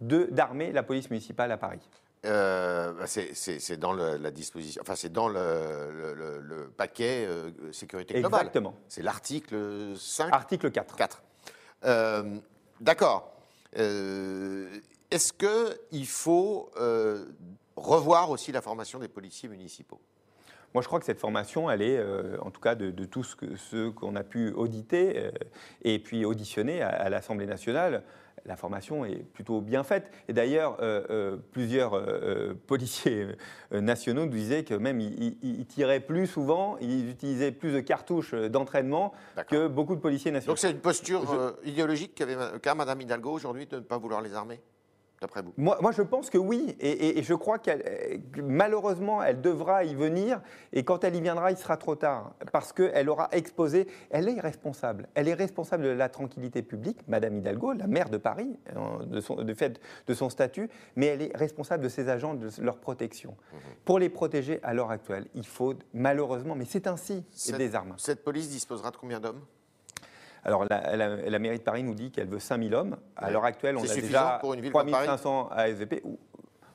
d'armer 0.00 0.72
la 0.72 0.82
police 0.82 1.10
municipale 1.10 1.52
à 1.52 1.56
Paris. 1.56 1.80
Euh, 2.26 2.92
bah, 2.92 3.06
c'est 3.06 3.76
dans 3.78 3.94
la 3.94 4.30
disposition, 4.30 4.82
enfin 4.82 4.94
c'est 4.94 5.10
dans 5.10 5.28
le, 5.28 6.70
paquet 6.76 7.24
euh, 7.26 7.50
sécurité 7.72 8.20
globale. 8.20 8.40
Exactement. 8.40 8.74
C'est 8.88 9.02
l'article 9.02 9.94
5. 9.96 10.28
Article 10.32 10.70
4. 10.70 10.96
4. 10.96 11.22
Euh, 11.84 12.38
d'accord. 12.80 13.32
Est-ce 13.72 15.32
qu'il 15.32 16.06
faut 16.06 16.70
revoir 17.76 18.30
aussi 18.30 18.52
la 18.52 18.60
formation 18.60 18.98
des 18.98 19.08
policiers 19.08 19.48
municipaux? 19.48 20.00
Moi, 20.74 20.82
je 20.82 20.86
crois 20.86 21.00
que 21.00 21.06
cette 21.06 21.20
formation, 21.20 21.70
elle 21.70 21.82
est, 21.82 22.00
en 22.40 22.50
tout 22.50 22.60
cas 22.60 22.74
de, 22.74 23.04
tous 23.04 23.36
ceux 23.56 23.90
qu'on 23.90 24.14
a 24.14 24.22
pu 24.22 24.52
auditer 24.52 25.30
et 25.82 25.98
puis 25.98 26.24
auditionner 26.24 26.80
à 26.82 27.08
l'Assemblée 27.08 27.46
nationale, 27.46 28.04
la 28.46 28.56
formation 28.56 29.04
est 29.04 29.22
plutôt 29.32 29.60
bien 29.60 29.82
faite. 29.82 30.10
Et 30.28 30.32
d'ailleurs, 30.32 30.78
euh, 30.80 31.02
euh, 31.10 31.36
plusieurs 31.52 31.94
euh, 31.94 32.54
policiers 32.66 33.26
nationaux 33.70 34.26
nous 34.26 34.32
disaient 34.32 34.64
que 34.64 34.74
même 34.74 35.00
ils, 35.00 35.66
tiraient 35.66 36.00
plus 36.00 36.26
souvent, 36.26 36.76
ils 36.80 37.08
utilisaient 37.10 37.52
plus 37.52 37.72
de 37.72 37.80
cartouches 37.80 38.34
d'entraînement 38.34 39.12
que 39.48 39.68
beaucoup 39.68 39.94
de 39.94 40.00
policiers 40.00 40.30
nationaux. 40.30 40.52
Donc 40.52 40.58
c'est 40.58 40.70
une 40.70 40.78
posture 40.78 41.22
idéologique 41.64 42.22
qu'a 42.62 42.74
Mme 42.74 43.00
Hidalgo 43.00 43.30
aujourd'hui 43.30 43.66
de 43.66 43.76
ne 43.76 43.80
pas 43.80 43.98
vouloir 43.98 44.20
les 44.20 44.34
armer? 44.34 44.60
Moi, 45.58 45.78
moi, 45.80 45.92
je 45.92 46.02
pense 46.02 46.30
que 46.30 46.38
oui, 46.38 46.76
et, 46.80 47.22
je 47.22 47.34
crois 47.34 47.58
qu'elle, 47.58 48.22
malheureusement, 48.42 49.22
elle 49.22 49.40
devra 49.40 49.84
y 49.84 49.94
venir, 49.94 50.40
et 50.72 50.82
quand 50.82 51.04
elle 51.04 51.14
y 51.14 51.20
viendra, 51.20 51.50
il 51.50 51.58
sera 51.58 51.76
trop 51.76 51.94
tard, 51.94 52.34
parce 52.52 52.72
qu'elle 52.72 53.08
aura 53.10 53.28
exposé, 53.32 53.86
elle 54.08 54.28
est 54.28 54.40
responsable, 54.40 55.08
elle 55.14 55.28
est 55.28 55.34
responsable 55.34 55.84
de 55.84 55.90
la 55.90 56.08
tranquillité 56.08 56.62
publique, 56.62 57.06
Madame 57.06 57.36
Hidalgo, 57.36 57.72
la 57.72 57.86
maire 57.86 58.08
de 58.08 58.16
Paris, 58.16 58.58
hein, 58.74 59.00
de, 59.04 59.20
son, 59.20 59.36
de 59.36 59.54
fait 59.54 59.80
de 60.06 60.14
son 60.14 60.30
statut, 60.30 60.70
mais 60.96 61.06
elle 61.06 61.22
est 61.22 61.36
responsable 61.36 61.84
de 61.84 61.88
ses 61.88 62.08
agents, 62.08 62.34
de 62.34 62.48
leur 62.60 62.78
protection. 62.78 63.36
Mhm. 63.52 63.58
Pour 63.84 63.98
les 63.98 64.08
protéger 64.08 64.60
à 64.62 64.72
l'heure 64.72 64.90
actuelle, 64.90 65.26
il 65.34 65.46
faut 65.46 65.74
malheureusement, 65.92 66.54
mais 66.54 66.64
c'est 66.64 66.86
ainsi, 66.86 67.24
des 67.56 67.74
armes. 67.74 67.94
Cette 67.98 68.24
police 68.24 68.48
disposera 68.48 68.90
de 68.90 68.96
combien 68.96 69.20
d'hommes? 69.20 69.42
Alors, 70.44 70.64
la, 70.64 71.38
mairie 71.38 71.58
de 71.58 71.62
Paris 71.62 71.82
nous 71.82 71.94
dit 71.94 72.10
qu'elle 72.10 72.28
veut 72.28 72.38
5000 72.38 72.74
hommes. 72.74 72.96
À 73.16 73.30
l'heure 73.30 73.44
actuelle, 73.44 73.76
on 73.76 73.82
a 73.82 73.94
déjà 73.94 74.40
3500 74.40 75.48
ASVP. 75.50 76.02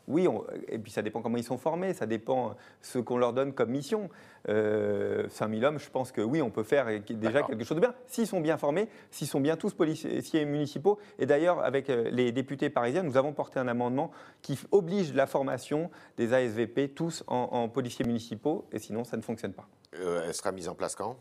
Oui, 0.07 0.27
et 0.67 0.77
puis 0.77 0.91
ça 0.91 1.01
dépend 1.01 1.21
comment 1.21 1.37
ils 1.37 1.43
sont 1.43 1.57
formés, 1.57 1.93
ça 1.93 2.05
dépend 2.05 2.55
ce 2.81 2.99
qu'on 2.99 3.17
leur 3.17 3.33
donne 3.33 3.53
comme 3.53 3.71
mission. 3.71 4.09
Euh, 4.49 5.27
5000 5.29 5.65
hommes, 5.65 5.79
je 5.79 5.89
pense 5.89 6.11
que 6.11 6.21
oui, 6.21 6.43
on 6.43 6.51
peut 6.51 6.63
faire 6.63 6.85
déjà 7.09 7.41
quelque 7.41 7.63
chose 7.63 7.77
de 7.77 7.81
bien. 7.81 7.95
S'ils 8.05 8.27
sont 8.27 8.39
bien 8.39 8.57
formés, 8.57 8.87
s'ils 9.09 9.27
sont 9.27 9.39
bien 9.39 9.57
tous 9.57 9.73
policiers 9.73 10.45
municipaux. 10.45 10.99
Et 11.17 11.25
d'ailleurs, 11.25 11.63
avec 11.63 11.89
euh, 11.89 12.07
les 12.11 12.31
députés 12.31 12.69
parisiens, 12.69 13.01
nous 13.01 13.17
avons 13.17 13.33
porté 13.33 13.59
un 13.59 13.67
amendement 13.67 14.11
qui 14.43 14.59
oblige 14.71 15.11
la 15.15 15.25
formation 15.25 15.89
des 16.17 16.33
ASVP 16.33 16.89
tous 16.89 17.23
en, 17.25 17.67
policiers 17.67 18.05
municipaux, 18.05 18.67
et 18.71 18.77
sinon 18.77 19.05
ça 19.05 19.17
ne 19.17 19.23
fonctionne 19.23 19.53
pas. 19.53 19.67
Euh, 19.99 20.25
elle 20.27 20.33
sera 20.35 20.51
mise 20.51 20.69
en 20.69 20.75
place 20.75 20.95
quand? 20.95 21.17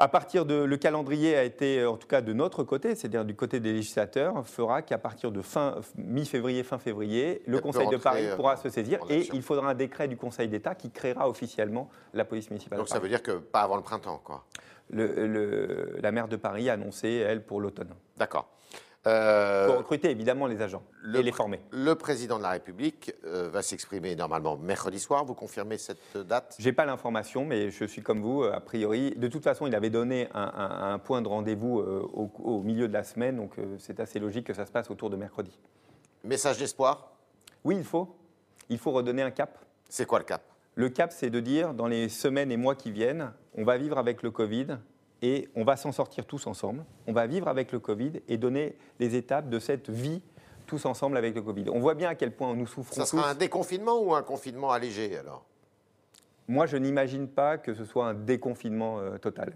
À 0.00 0.06
partir 0.08 0.46
de 0.46 0.54
le 0.54 0.76
calendrier 0.76 1.36
a 1.36 1.42
été 1.42 1.84
en 1.84 1.96
tout 1.96 2.06
cas 2.06 2.20
de 2.20 2.32
notre 2.32 2.62
côté, 2.62 2.94
c'est-à-dire 2.94 3.24
du 3.24 3.34
côté 3.34 3.58
des 3.58 3.72
législateurs, 3.72 4.46
fera 4.46 4.80
qu'à 4.82 4.96
partir 4.96 5.32
de 5.32 5.42
fin 5.42 5.74
mi-février, 5.96 6.62
fin 6.62 6.78
février, 6.78 7.42
le 7.46 7.56
Elle 7.56 7.62
Conseil 7.62 7.88
de 7.88 7.96
Paris 7.96 8.26
euh, 8.26 8.36
pourra 8.36 8.56
se 8.56 8.68
saisir 8.70 9.00
et 9.10 9.28
il 9.32 9.42
faudra 9.42 9.68
un 9.70 9.74
décret 9.74 10.06
du 10.06 10.16
Conseil 10.16 10.46
d'État 10.48 10.76
qui 10.76 10.90
créera 10.92 11.28
officiellement 11.28 11.90
la 12.14 12.24
police 12.24 12.48
municipale. 12.50 12.78
Donc 12.78 12.88
ça 12.88 13.00
veut 13.00 13.08
dire 13.08 13.22
que 13.22 13.32
pas 13.32 13.62
avant 13.62 13.76
le 13.76 13.82
printemps, 13.82 14.20
quoi. 14.22 14.44
Le- 14.90 15.26
le- 15.26 15.96
la 16.00 16.12
maire 16.12 16.28
de 16.28 16.36
Paris 16.36 16.70
a 16.70 16.74
annoncé 16.74 17.08
elle 17.16 17.44
pour 17.44 17.60
l'automne. 17.60 17.92
D'accord. 18.16 18.48
Euh, 19.06 19.66
Pour 19.68 19.76
recruter 19.78 20.10
évidemment 20.10 20.46
les 20.46 20.60
agents 20.60 20.82
le 21.02 21.20
et 21.20 21.22
les 21.22 21.30
former. 21.32 21.60
Le 21.70 21.94
président 21.94 22.36
de 22.36 22.42
la 22.42 22.50
République 22.50 23.14
euh, 23.24 23.48
va 23.48 23.62
s'exprimer 23.62 24.16
normalement 24.16 24.56
mercredi 24.56 24.98
soir. 24.98 25.24
Vous 25.24 25.34
confirmez 25.34 25.78
cette 25.78 26.16
date? 26.16 26.56
J'ai 26.58 26.72
pas 26.72 26.84
l'information, 26.84 27.44
mais 27.44 27.70
je 27.70 27.84
suis 27.84 28.02
comme 28.02 28.20
vous, 28.20 28.42
euh, 28.42 28.52
a 28.52 28.60
priori. 28.60 29.12
De 29.16 29.28
toute 29.28 29.44
façon, 29.44 29.66
il 29.66 29.74
avait 29.74 29.88
donné 29.90 30.28
un, 30.34 30.42
un- 30.42 30.92
un 30.94 30.98
point 30.98 31.22
de 31.22 31.28
rendez-vous 31.28 31.78
euh, 31.78 32.02
au, 32.12 32.30
au 32.42 32.60
milieu 32.62 32.88
de 32.88 32.92
la 32.92 33.04
semaine, 33.04 33.36
donc 33.36 33.58
euh, 33.58 33.76
c'est 33.78 34.00
assez 34.00 34.18
logique 34.18 34.46
que 34.46 34.54
ça 34.54 34.66
se 34.66 34.72
passe 34.72 34.90
autour 34.90 35.10
de 35.10 35.16
mercredi. 35.16 35.56
Message 36.24 36.58
d'espoir? 36.58 37.12
Oui, 37.64 37.76
il 37.76 37.84
faut. 37.84 38.14
Il 38.68 38.78
faut 38.78 38.90
redonner 38.90 39.22
un 39.22 39.30
cap. 39.30 39.58
C'est 39.88 40.06
quoi 40.06 40.18
le 40.18 40.24
cap? 40.24 40.42
Le 40.74 40.88
cap, 40.88 41.12
c'est 41.12 41.30
de 41.30 41.40
dire, 41.40 41.72
dans 41.72 41.86
les 41.86 42.08
semaines 42.08 42.50
et 42.52 42.56
mois 42.56 42.74
qui 42.74 42.90
viennent, 42.90 43.32
on 43.56 43.64
va 43.64 43.78
vivre 43.78 43.96
avec 43.96 44.22
le 44.22 44.30
Covid 44.32 44.76
et 45.22 45.48
on 45.54 45.64
va 45.64 45.76
s'en 45.76 45.92
sortir 45.92 46.26
tous 46.26 46.46
ensemble. 46.46 46.84
On 47.06 47.12
va 47.12 47.26
vivre 47.26 47.48
avec 47.48 47.72
le 47.72 47.78
Covid 47.78 48.12
et 48.28 48.36
donner 48.36 48.76
les 49.00 49.16
étapes 49.16 49.48
de 49.48 49.58
cette 49.58 49.90
vie 49.90 50.22
tous 50.66 50.84
ensemble 50.84 51.16
avec 51.16 51.34
le 51.34 51.42
Covid. 51.42 51.66
On 51.72 51.80
voit 51.80 51.94
bien 51.94 52.10
à 52.10 52.14
quel 52.14 52.32
point 52.32 52.54
nous 52.54 52.66
souffrons 52.66 52.94
Ça 52.94 53.02
tous. 53.02 53.16
sera 53.16 53.30
un 53.30 53.34
déconfinement 53.34 54.00
ou 54.00 54.14
un 54.14 54.22
confinement 54.22 54.70
allégé 54.70 55.16
alors? 55.16 55.44
Moi, 56.46 56.64
je 56.64 56.76
n'imagine 56.78 57.28
pas 57.28 57.58
que 57.58 57.74
ce 57.74 57.84
soit 57.84 58.06
un 58.06 58.14
déconfinement 58.14 59.00
euh, 59.00 59.18
total. 59.18 59.52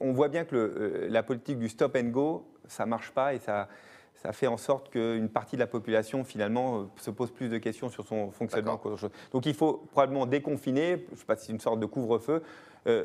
On 0.00 0.12
voit 0.12 0.28
bien 0.28 0.44
que 0.44 0.54
le, 0.56 0.74
euh, 0.76 1.08
la 1.08 1.22
politique 1.22 1.58
du 1.58 1.68
stop 1.68 1.96
and 1.96 2.08
go, 2.08 2.44
ça 2.66 2.84
ne 2.86 2.90
marche 2.90 3.12
pas 3.12 3.34
et 3.34 3.38
ça, 3.38 3.68
ça 4.16 4.32
fait 4.32 4.48
en 4.48 4.56
sorte 4.56 4.90
qu'une 4.90 5.28
partie 5.28 5.54
de 5.54 5.60
la 5.60 5.68
population, 5.68 6.24
finalement, 6.24 6.80
euh, 6.80 6.84
se 6.96 7.12
pose 7.12 7.30
plus 7.30 7.48
de 7.48 7.58
questions 7.58 7.88
sur 7.88 8.04
son 8.04 8.32
fonctionnement 8.32 8.76
qu'autre 8.78 8.96
chose. 8.96 9.10
Donc 9.30 9.46
il 9.46 9.54
faut 9.54 9.74
probablement 9.92 10.26
déconfiner, 10.26 11.04
je 11.08 11.12
ne 11.14 11.16
sais 11.18 11.24
pas 11.24 11.36
si 11.36 11.46
c'est 11.46 11.52
une 11.52 11.60
sorte 11.60 11.78
de 11.78 11.86
couvre-feu, 11.86 12.42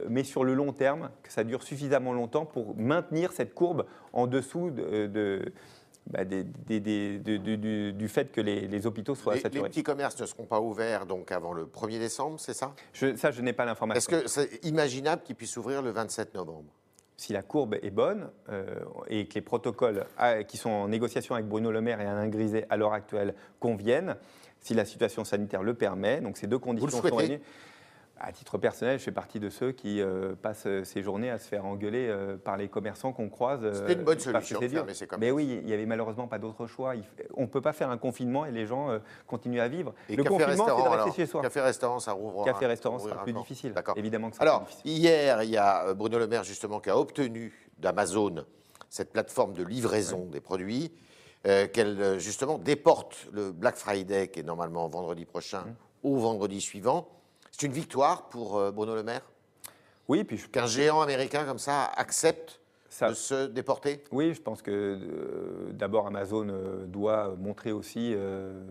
mais 0.09 0.23
sur 0.23 0.43
le 0.43 0.53
long 0.53 0.71
terme, 0.73 1.09
que 1.23 1.31
ça 1.31 1.43
dure 1.43 1.63
suffisamment 1.63 2.13
longtemps 2.13 2.45
pour 2.45 2.75
maintenir 2.77 3.31
cette 3.31 3.53
courbe 3.53 3.85
en 4.13 4.27
dessous 4.27 4.69
de, 4.71 5.07
de- 5.07 5.53
bah, 6.07 6.25
des- 6.25 6.43
des- 6.43 6.79
des- 6.79 7.19
de- 7.19 7.37
de- 7.37 7.55
du, 7.55 7.93
du 7.93 8.07
fait 8.07 8.31
que 8.31 8.41
les, 8.41 8.67
les 8.67 8.85
hôpitaux 8.87 9.15
soient 9.15 9.33
les, 9.33 9.39
les 9.39 9.43
saturés. 9.43 9.69
petits 9.69 9.83
commerces 9.83 10.19
ne 10.19 10.25
seront 10.25 10.45
pas 10.45 10.59
ouverts 10.59 11.05
donc 11.05 11.31
avant 11.31 11.53
le 11.53 11.65
1er 11.65 11.99
décembre, 11.99 12.39
c'est 12.39 12.53
ça? 12.53 12.73
Je- 12.93 13.15
ça, 13.15 13.31
je 13.31 13.41
n'ai 13.41 13.53
pas 13.53 13.65
l'information. 13.65 13.99
Est-ce 14.17 14.23
que 14.23 14.27
c'est 14.29 14.65
imaginable 14.65 15.21
qu'ils 15.23 15.35
puissent 15.35 15.55
ouvrir 15.57 15.81
le 15.81 15.91
27 15.91 16.33
novembre? 16.35 16.69
Si 17.15 17.31
la 17.31 17.41
courbe 17.41 17.75
est 17.81 17.91
bonne 17.91 18.29
euh, 18.49 18.65
et 19.07 19.27
que 19.27 19.35
les 19.35 19.41
protocoles 19.41 20.05
ah, 20.17 20.43
qui 20.43 20.57
sont 20.57 20.71
en 20.71 20.87
négociation 20.89 21.35
avec 21.35 21.47
Bruno 21.47 21.71
Le 21.71 21.79
Maire 21.79 22.01
et 22.01 22.05
Alain 22.05 22.27
Griset 22.27 22.65
à 22.69 22.75
l'heure 22.75 22.93
actuelle 22.93 23.33
conviennent, 23.59 24.15
si 24.59 24.73
la 24.73 24.83
situation 24.83 25.23
sanitaire 25.23 25.61
le 25.63 25.73
permet, 25.73 26.19
donc 26.21 26.37
ces 26.37 26.47
deux 26.47 26.57
conditions 26.59 26.89
sont 26.89 26.99
souhaitez? 27.01 27.15
réunies. 27.17 27.39
À 28.19 28.31
titre 28.31 28.57
personnel, 28.57 28.99
je 28.99 29.03
fais 29.03 29.11
partie 29.11 29.39
de 29.39 29.49
ceux 29.49 29.71
qui 29.71 29.99
euh, 29.99 30.33
passent 30.35 30.67
ces 30.83 31.01
journées 31.01 31.29
à 31.29 31.39
se 31.39 31.47
faire 31.47 31.65
engueuler 31.65 32.07
euh, 32.07 32.37
par 32.37 32.55
les 32.57 32.69
commerçants 32.69 33.11
qu'on 33.11 33.27
croise. 33.27 33.59
euh, 33.63 33.73
C'était 33.73 33.93
une 33.93 34.03
bonne 34.03 34.19
solution, 34.19 34.59
fermer 34.59 34.77
commerces. 34.83 35.03
Mais 35.19 35.31
oui, 35.31 35.59
il 35.63 35.67
y 35.69 35.73
avait 35.73 35.85
malheureusement 35.87 36.27
pas 36.27 36.37
d'autre 36.39 36.67
choix. 36.67 36.95
Il 36.95 37.03
on 37.35 37.41
ne 37.41 37.47
peut 37.47 37.59
pas 37.59 37.73
faire 37.73 37.89
un 37.89 37.97
confinement 37.97 38.45
et 38.45 38.51
les 38.51 38.65
gens 38.65 38.91
euh, 38.91 38.99
continuent 39.27 39.59
à 39.59 39.67
vivre. 39.67 39.93
Et 40.07 40.15
le 40.15 40.23
confinement, 40.23 40.65
c'est 40.65 40.83
de 40.83 40.87
rester 40.89 41.11
chez 41.21 41.25
soi. 41.25 41.41
Café-restaurant, 41.41 41.99
ça 41.99 42.13
rouvre. 42.13 42.45
Café-restaurant 42.45 42.99
sera 42.99 43.23
plus 43.23 43.33
difficile. 43.33 43.73
Évidemment 43.95 44.29
que 44.29 44.37
ça 44.37 44.43
Alors, 44.43 44.63
plus 44.65 44.75
hier, 44.85 45.43
il 45.43 45.49
y 45.49 45.57
a 45.57 45.87
euh, 45.87 45.93
Bruno 45.93 46.17
Le 46.19 46.27
Maire, 46.27 46.43
justement, 46.43 46.79
qui 46.79 46.89
a 46.91 46.97
obtenu 46.97 47.51
d'Amazon 47.79 48.45
cette 48.89 49.11
plateforme 49.11 49.53
de 49.53 49.63
livraison 49.63 50.27
des 50.31 50.39
produits, 50.39 50.93
euh, 51.47 51.67
qu'elle, 51.67 51.99
euh, 51.99 52.19
justement, 52.19 52.57
déporte 52.59 53.27
le 53.33 53.51
Black 53.51 53.75
Friday, 53.75 54.27
qui 54.29 54.39
est 54.39 54.43
normalement 54.43 54.87
vendredi 54.87 55.25
prochain, 55.25 55.61
Mmh. 55.63 56.07
au 56.07 56.17
vendredi 56.19 56.61
suivant. 56.61 57.09
C'est 57.55 57.67
une 57.67 57.71
victoire 57.73 58.29
pour 58.29 58.57
euh, 58.57 58.71
Bruno 58.71 58.95
Le 58.95 59.03
Maire? 59.03 59.21
Oui, 60.07 60.23
puis 60.23 60.37
je 60.37 60.47
Qu'un 60.47 60.65
géant 60.65 61.01
américain 61.01 61.45
comme 61.45 61.59
ça 61.59 61.85
accepte 61.85 62.59
ça, 62.89 63.09
de 63.09 63.13
se 63.13 63.45
déporter? 63.45 64.03
Oui, 64.11 64.33
je 64.33 64.41
pense 64.41 64.63
que 64.63 64.71
euh, 64.71 65.71
d'abord 65.71 66.07
Amazon 66.07 66.47
euh, 66.49 66.85
doit 66.87 67.35
montrer 67.37 67.71
aussi 67.71 68.13
euh, 68.15 68.63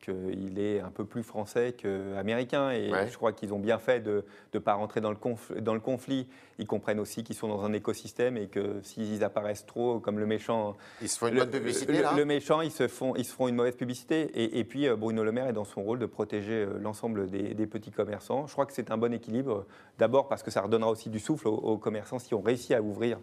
qu'il 0.00 0.58
est 0.58 0.80
un 0.80 0.90
peu 0.90 1.04
plus 1.04 1.22
français 1.22 1.74
qu'américain. 1.76 2.70
Et 2.70 2.90
Ouais. 2.90 3.08
je 3.08 3.16
crois 3.16 3.32
qu'ils 3.32 3.52
ont 3.52 3.58
bien 3.58 3.78
fait 3.78 4.00
de 4.00 4.24
ne 4.54 4.58
pas 4.58 4.74
rentrer 4.74 5.00
dans 5.00 5.10
le, 5.10 5.16
conf- 5.16 5.58
dans 5.60 5.74
le 5.74 5.80
conflit. 5.80 6.26
Ils 6.58 6.66
comprennent 6.66 7.00
aussi 7.00 7.22
qu'ils 7.24 7.36
sont 7.36 7.48
dans 7.48 7.62
un 7.64 7.72
écosystème 7.72 8.36
et 8.36 8.46
que 8.48 8.80
s'ils 8.82 9.24
apparaissent 9.24 9.64
trop 9.66 9.98
comme 10.00 10.18
le 10.18 10.26
méchant, 10.26 10.76
Ils 11.00 11.08
se 11.08 11.18
font 11.18 11.28
une 11.28 11.34
le, 11.34 11.40
bonne 11.40 11.50
publicité, 11.50 11.92
le- 11.92 12.02
là 12.02 12.12
le 12.16 12.24
méchant, 12.24 12.60
ils 12.60 12.70
se, 12.70 12.86
font, 12.88 13.14
ils 13.16 13.24
se 13.24 13.32
font 13.32 13.48
une 13.48 13.54
mauvaise 13.54 13.76
publicité. 13.76 14.30
Et, 14.34 14.58
et 14.58 14.64
puis 14.64 14.86
euh, 14.88 14.96
Bruno 14.96 15.24
Le 15.24 15.32
Maire 15.32 15.46
est 15.48 15.52
dans 15.54 15.64
son 15.64 15.82
rôle 15.82 15.98
de 15.98 16.06
protéger 16.06 16.64
euh, 16.64 16.78
l'ensemble 16.80 17.30
des, 17.30 17.54
des 17.54 17.66
petits 17.66 17.90
commerçants. 17.90 18.46
Je 18.46 18.52
crois 18.52 18.66
que 18.66 18.72
c'est 18.72 18.90
un 18.90 18.98
bon 18.98 19.12
équilibre. 19.12 19.64
D'abord 19.98 20.28
parce 20.28 20.42
que 20.42 20.50
ça 20.50 20.60
redonnera 20.62 20.90
aussi 20.90 21.08
du 21.10 21.18
souffle 21.20 21.48
aux, 21.48 21.54
aux 21.56 21.78
commerçants 21.78 22.18
si 22.18 22.34
on 22.34 22.40
réussit 22.40 22.72
à 22.72 22.82
ouvrir 22.82 23.18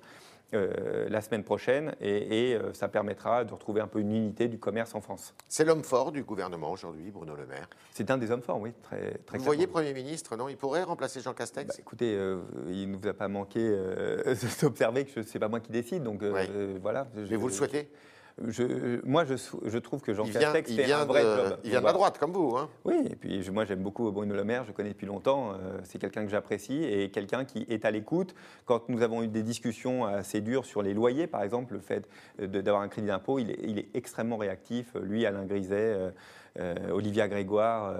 euh, 0.53 1.09
la 1.09 1.19
semaine 1.21 1.43
prochaine 1.43 1.93
et, 1.99 2.51
et, 2.51 2.55
euh, 2.55 2.73
ça 2.73 2.87
permettra 2.87 3.43
de 3.43 3.53
retrouver 3.53 3.81
un 3.81 3.87
peu 3.87 3.99
une 3.99 4.13
unité 4.13 4.47
du 4.47 4.57
commerce 4.57 4.95
en 4.95 5.01
France. 5.01 5.33
C'est 5.49 5.65
l'homme 5.65 5.83
fort 5.83 6.13
du 6.13 6.23
gouvernement 6.23 6.71
aujourd'hui, 6.71 7.11
Bruno 7.11 7.35
Le 7.35 7.45
Maire. 7.45 7.69
C'est 7.91 8.09
un 8.11 8.17
des 8.17 8.31
hommes 8.31 8.41
forts, 8.41 8.61
oui, 8.61 8.71
très, 8.81 9.15
très 9.25 9.39
Vous 9.39 9.43
voyez. 9.43 9.67
Premier 9.67 9.93
ministre, 9.93 10.37
non? 10.37 10.47
Il 10.47 10.55
pourrait 10.55 10.83
remplacer 10.83 11.19
Jean 11.19 11.33
Castex? 11.33 11.67
Bah, 11.67 11.73
écoutez, 11.77 12.15
euh, 12.15 12.39
il 12.69 12.89
ne 12.89 12.95
vous 12.95 13.07
a 13.07 13.13
pas 13.13 13.27
manqué 13.27 13.59
d'observer 14.61 15.03
que 15.03 15.21
ce 15.21 15.33
n'est 15.33 15.39
pas 15.39 15.49
moi 15.49 15.59
qui 15.59 15.73
décide, 15.73 16.03
donc 16.03 16.23
voilà. 16.23 17.07
Mais 17.13 17.35
vous 17.35 17.47
le 17.47 17.53
souhaitez? 17.53 17.81
je, 17.81 18.16
Moi, 18.39 19.24
je, 19.25 19.77
trouve 19.79 20.01
que 20.01 20.13
Jean 20.13 20.24
il 20.25 20.32
Castex 20.34 20.70
vient 20.72 21.00
un 21.00 21.06
vrai 21.06 21.24
de, 21.24 21.36
job. 21.36 21.60
il 21.63 21.72
vient 21.72 21.79
de 21.82 21.86
la 21.86 21.94
droite, 21.94 22.20
comme 22.20 22.32
vous. 22.34 22.56
Hein 22.56 22.70
Oui, 22.86 22.96
et 23.10 23.15
puis 23.15 23.41
je- 23.41 23.51
moi 23.51 23.65
j'aime 23.65 23.82
beaucoup 23.82 24.12
Bruno 24.12 24.36
Le 24.36 24.44
Maire, 24.44 24.63
je 24.65 24.72
connais 24.72 24.89
depuis 24.89 25.08
longtemps, 25.08 25.53
euh, 25.53 25.79
c'est 25.84 25.98
quelqu'un 26.00 26.24
que 26.24 26.29
j'apprécie 26.29 26.84
et 26.84 27.10
quelqu'un 27.10 27.46
qui 27.46 27.65
est 27.67 27.84
à 27.84 27.89
l'écoute. 27.91 28.36
Quand 28.65 28.89
nous 28.89 29.01
avons 29.01 29.24
eu 29.24 29.27
des 29.27 29.41
discussions 29.41 30.06
assez 30.06 30.41
dures 30.41 30.65
sur 30.65 30.84
les 30.84 30.94
loyers, 30.94 31.25
par 31.25 31.41
exemple, 31.41 31.74
le 31.74 31.79
fait 31.79 32.08
d'avoir 32.39 32.82
un 32.84 32.89
crédit 32.89 33.08
d'impôt, 33.08 33.39
il 33.39 33.51
est, 33.51 33.60
il 33.63 33.79
est 33.79 33.88
extrêmement 33.96 34.38
réactif. 34.38 34.94
Lui, 35.01 35.25
Alain 35.25 35.46
Griset, 35.46 35.74
euh, 35.75 36.12
euh, 36.60 36.75
Olivia 36.91 37.27
Grégoire, 37.27 37.96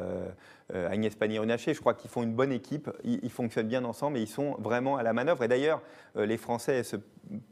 Agnès 0.74 1.16
Pannier-Runacher, 1.16 1.74
je 1.74 1.80
crois 1.80 1.94
qu'ils 1.94 2.10
font 2.10 2.24
une 2.24 2.34
bonne 2.34 2.52
équipe, 2.52 2.90
ils, 3.04 3.30
fonctionnent 3.30 3.68
bien 3.68 3.86
ensemble 3.86 4.18
et 4.18 4.22
ils 4.22 4.28
sont 4.28 4.56
vraiment 4.60 4.98
à 4.98 5.04
la 5.04 5.14
manœuvre. 5.14 5.44
Et 5.44 5.48
d'ailleurs, 5.48 5.82
les 6.16 6.38
Français 6.38 6.84
se- 6.84 6.98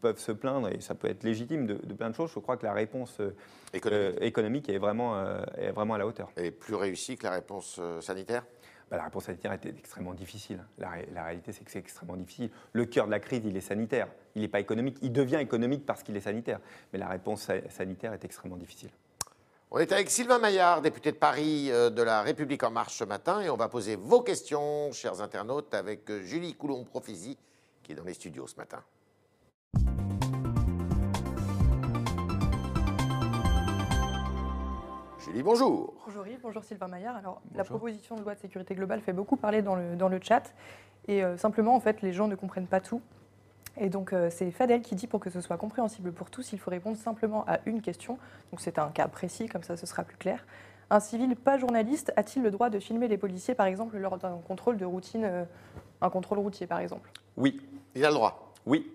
peuvent 0.01 0.19
se 0.19 0.31
plaindre, 0.31 0.69
et 0.69 0.79
ça 0.81 0.95
peut 0.95 1.09
être 1.09 1.23
légitime, 1.23 1.65
de, 1.67 1.73
de 1.75 1.93
plein 1.93 2.09
de 2.09 2.15
choses. 2.15 2.31
Je 2.33 2.39
crois 2.39 2.57
que 2.57 2.65
la 2.65 2.73
réponse 2.73 3.19
euh, 3.19 3.35
Économique. 3.73 4.17
euh, 4.21 4.25
économique 4.25 4.69
est 4.69 4.77
vraiment, 4.77 5.15
euh, 5.17 5.43
est 5.57 5.71
vraiment 5.71 5.95
à 5.95 5.97
la 5.97 6.07
hauteur. 6.07 6.29
Et 6.37 6.51
plus 6.51 6.75
réussi 6.75 7.17
que 7.17 7.23
la 7.25 7.31
réponse 7.31 7.79
sanitaire? 8.01 8.43
Bah, 8.91 8.97
la 8.97 9.03
réponse 9.05 9.25
sanitaire 9.25 9.51
était 9.53 9.69
extrêmement 9.69 10.13
difficile. 10.13 10.63
La, 10.77 10.89
ré- 10.89 11.09
la 11.13 11.23
réalité, 11.23 11.51
c'est 11.51 11.63
que 11.63 11.71
c'est 11.71 11.79
extrêmement 11.79 12.15
difficile. 12.15 12.51
Le 12.73 12.85
cœur 12.85 13.07
de 13.07 13.11
la 13.11 13.19
crise, 13.19 13.41
il 13.43 13.57
est 13.57 13.61
sanitaire. 13.61 14.07
Il 14.35 14.43
n'est 14.43 14.47
pas 14.47 14.59
économique. 14.59 14.97
Il 15.01 15.11
devient 15.11 15.37
économique 15.41 15.85
parce 15.87 16.03
qu'il 16.03 16.15
est 16.15 16.21
sanitaire. 16.21 16.59
Mais 16.93 16.99
la 16.99 17.07
réponse 17.07 17.41
sa- 17.41 17.67
sanitaire 17.69 18.13
est 18.13 18.23
extrêmement 18.23 18.57
difficile. 18.57 18.91
On 19.71 19.79
est 19.79 19.91
avec 19.91 20.11
Sylvain 20.11 20.37
Maillard, 20.37 20.81
député 20.83 21.11
de 21.11 21.17
Paris 21.17 21.69
de 21.69 22.01
la 22.03 22.21
République 22.21 22.61
En 22.63 22.69
Marche 22.69 22.93
ce 22.97 23.03
matin, 23.03 23.41
et 23.41 23.49
on 23.49 23.57
va 23.57 23.67
poser 23.67 23.95
vos 23.95 24.21
questions, 24.21 24.91
chers 24.93 25.19
internautes, 25.19 25.73
avec 25.73 26.09
Julie 26.21 26.53
Coulomb-Profézy, 26.53 27.35
qui 27.81 27.91
est 27.91 27.95
dans 27.95 28.03
les 28.05 28.13
studios 28.13 28.45
ce 28.47 28.55
matin. 28.55 28.81
Bonjour. 35.43 35.93
Bonjour 36.05 36.25
Yves, 36.27 36.39
bonjour 36.41 36.63
Sylvain 36.63 36.87
Maillard. 36.87 37.15
Alors, 37.17 37.41
la 37.55 37.63
proposition 37.63 38.15
de 38.15 38.21
loi 38.21 38.35
de 38.35 38.39
sécurité 38.39 38.73
globale 38.73 39.01
fait 39.01 39.13
beaucoup 39.13 39.35
parler 39.35 39.61
dans 39.61 39.75
le, 39.75 39.95
dans 39.95 40.07
le 40.07 40.19
chat. 40.21 40.53
Et 41.07 41.23
euh, 41.23 41.37
simplement, 41.37 41.75
en 41.75 41.79
fait, 41.79 42.01
les 42.01 42.13
gens 42.13 42.27
ne 42.27 42.35
comprennent 42.35 42.67
pas 42.67 42.79
tout. 42.79 43.01
Et 43.77 43.89
donc, 43.89 44.13
euh, 44.13 44.29
c'est 44.31 44.49
Fadel 44.51 44.81
qui 44.81 44.95
dit 44.95 45.07
pour 45.07 45.19
que 45.19 45.29
ce 45.29 45.41
soit 45.41 45.57
compréhensible 45.57 46.13
pour 46.13 46.29
tous, 46.29 46.53
il 46.53 46.59
faut 46.59 46.71
répondre 46.71 46.95
simplement 46.97 47.43
à 47.47 47.59
une 47.65 47.81
question. 47.81 48.17
Donc, 48.51 48.61
c'est 48.61 48.79
un 48.79 48.87
cas 48.89 49.07
précis, 49.07 49.47
comme 49.47 49.63
ça, 49.63 49.75
ce 49.75 49.85
sera 49.85 50.03
plus 50.03 50.17
clair. 50.17 50.45
Un 50.89 50.99
civil 51.01 51.35
pas 51.35 51.57
journaliste 51.57 52.13
a-t-il 52.15 52.41
le 52.41 52.51
droit 52.51 52.69
de 52.69 52.79
filmer 52.79 53.07
les 53.07 53.17
policiers, 53.17 53.55
par 53.55 53.65
exemple, 53.65 53.97
lors 53.97 54.17
d'un 54.17 54.37
contrôle 54.47 54.77
de 54.77 54.85
routine, 54.85 55.25
euh, 55.25 55.43
un 56.01 56.09
contrôle 56.09 56.39
routier, 56.39 56.65
par 56.65 56.79
exemple? 56.79 57.11
Oui, 57.35 57.59
Il 57.93 58.05
a 58.05 58.09
le 58.09 58.15
droit. 58.15 58.53
oui. 58.65 58.89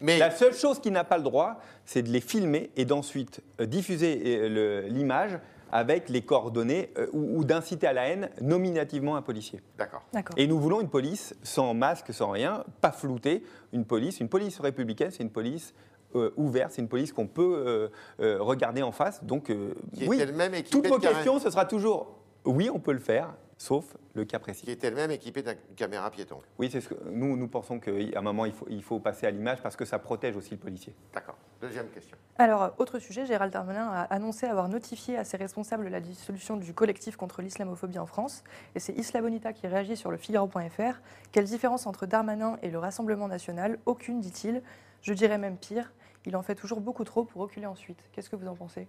Mais 0.00 0.18
La 0.18 0.30
seule 0.30 0.52
chose 0.52 0.80
qu'il 0.80 0.92
n'a 0.92 1.04
pas 1.04 1.16
le 1.16 1.22
droit, 1.22 1.60
c'est 1.86 2.02
de 2.02 2.10
les 2.10 2.20
filmer 2.20 2.70
et 2.76 2.84
d'ensuite 2.84 3.40
diffuser 3.60 4.48
l'image 4.90 5.38
avec 5.72 6.08
les 6.08 6.22
coordonnées 6.22 6.90
euh, 6.98 7.06
ou, 7.12 7.38
ou 7.38 7.44
d'inciter 7.44 7.86
à 7.86 7.92
la 7.92 8.08
haine 8.08 8.30
nominativement 8.40 9.16
un 9.16 9.22
policier. 9.22 9.60
D'accord. 9.78 10.02
D'accord. 10.12 10.36
Et 10.38 10.46
nous 10.46 10.58
voulons 10.58 10.80
une 10.80 10.88
police 10.88 11.34
sans 11.42 11.74
masque, 11.74 12.12
sans 12.12 12.30
rien, 12.30 12.64
pas 12.80 12.92
floutée. 12.92 13.42
Une 13.72 13.84
police, 13.84 14.20
une 14.20 14.28
police 14.28 14.60
républicaine, 14.60 15.10
c'est 15.10 15.22
une 15.22 15.30
police 15.30 15.74
euh, 16.14 16.30
ouverte, 16.36 16.72
c'est 16.72 16.82
une 16.82 16.88
police 16.88 17.12
qu'on 17.12 17.26
peut 17.26 17.64
euh, 17.66 17.88
euh, 18.20 18.36
regarder 18.40 18.82
en 18.82 18.92
face. 18.92 19.24
Donc, 19.24 19.50
euh, 19.50 19.74
Qui 19.94 20.04
est 20.04 20.08
oui, 20.08 20.64
toutes 20.70 20.86
vos 20.86 20.98
questions, 20.98 21.38
ce 21.38 21.50
sera 21.50 21.64
toujours 21.64 22.18
oui, 22.44 22.70
on 22.72 22.78
peut 22.78 22.92
le 22.92 22.98
faire. 22.98 23.34
Sauf 23.58 23.96
le 24.14 24.24
cas 24.24 24.38
précis. 24.38 24.64
Qui 24.64 24.70
est 24.70 24.84
elle-même 24.84 25.10
équipée 25.10 25.42
d'une 25.42 25.56
caméra 25.76 26.10
piéton. 26.10 26.40
Oui, 26.58 26.68
c'est 26.70 26.80
ce 26.80 26.88
que 26.88 26.94
nous, 27.10 27.36
nous 27.36 27.48
pensons 27.48 27.80
qu'à 27.80 27.90
un 28.16 28.22
moment, 28.22 28.44
il 28.44 28.52
faut, 28.52 28.66
il 28.68 28.82
faut 28.82 29.00
passer 29.00 29.26
à 29.26 29.30
l'image 29.30 29.62
parce 29.62 29.76
que 29.76 29.84
ça 29.84 29.98
protège 29.98 30.36
aussi 30.36 30.52
le 30.52 30.58
policier. 30.58 30.94
D'accord. 31.12 31.36
Deuxième 31.60 31.88
question. 31.88 32.16
Alors, 32.36 32.74
autre 32.78 32.98
sujet, 32.98 33.26
Gérald 33.26 33.52
Darmanin 33.52 33.88
a 33.88 34.02
annoncé 34.02 34.46
avoir 34.46 34.68
notifié 34.68 35.16
à 35.16 35.24
ses 35.24 35.36
responsables 35.36 35.88
la 35.88 36.00
dissolution 36.00 36.56
du 36.56 36.74
collectif 36.74 37.16
contre 37.16 37.42
l'islamophobie 37.42 37.98
en 37.98 38.06
France. 38.06 38.44
Et 38.74 38.80
c'est 38.80 38.92
Isla 38.92 39.22
Bonita 39.22 39.52
qui 39.52 39.66
réagit 39.66 39.96
sur 39.96 40.10
le 40.10 40.16
Figaro.fr. 40.16 41.00
Quelle 41.32 41.44
différence 41.44 41.86
entre 41.86 42.06
Darmanin 42.06 42.58
et 42.62 42.70
le 42.70 42.78
Rassemblement 42.78 43.28
national? 43.28 43.78
Aucune, 43.86 44.20
dit-il. 44.20 44.62
Je 45.02 45.12
dirais 45.12 45.38
même 45.38 45.56
pire. 45.56 45.92
Il 46.26 46.36
en 46.36 46.42
fait 46.42 46.54
toujours 46.54 46.80
beaucoup 46.80 47.04
trop 47.04 47.24
pour 47.24 47.42
reculer 47.42 47.66
ensuite. 47.66 47.98
Qu'est-ce 48.12 48.30
que 48.30 48.36
vous 48.36 48.48
en 48.48 48.54
pensez? 48.54 48.88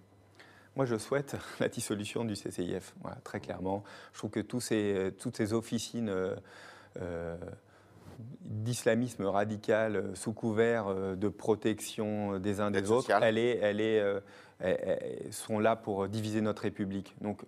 Moi, 0.75 0.85
je 0.85 0.97
souhaite 0.97 1.35
la 1.59 1.69
dissolution 1.69 2.25
du 2.25 2.33
CCIF, 2.33 2.93
voilà, 3.01 3.17
très 3.23 3.39
clairement. 3.39 3.83
Je 4.13 4.19
trouve 4.19 4.31
que 4.31 4.39
tous 4.39 4.61
ces, 4.61 5.11
toutes 5.19 5.37
ces 5.37 5.53
officines 5.53 6.09
euh, 6.09 6.35
euh, 7.01 7.37
d'islamisme 8.41 9.25
radical 9.25 9.95
euh, 9.95 10.15
sous 10.15 10.33
couvert 10.33 10.93
de 11.15 11.29
protection 11.29 12.39
des 12.39 12.59
uns 12.59 12.71
des 12.71 12.91
autres, 12.91 13.11
elles, 13.11 13.37
est, 13.37 13.57
elle 13.61 13.81
est, 13.81 14.03
elles, 14.59 15.33
sont 15.33 15.59
là 15.59 15.75
pour 15.75 16.07
diviser 16.07 16.41
notre 16.41 16.63
République. 16.63 17.15
Donc, 17.21 17.41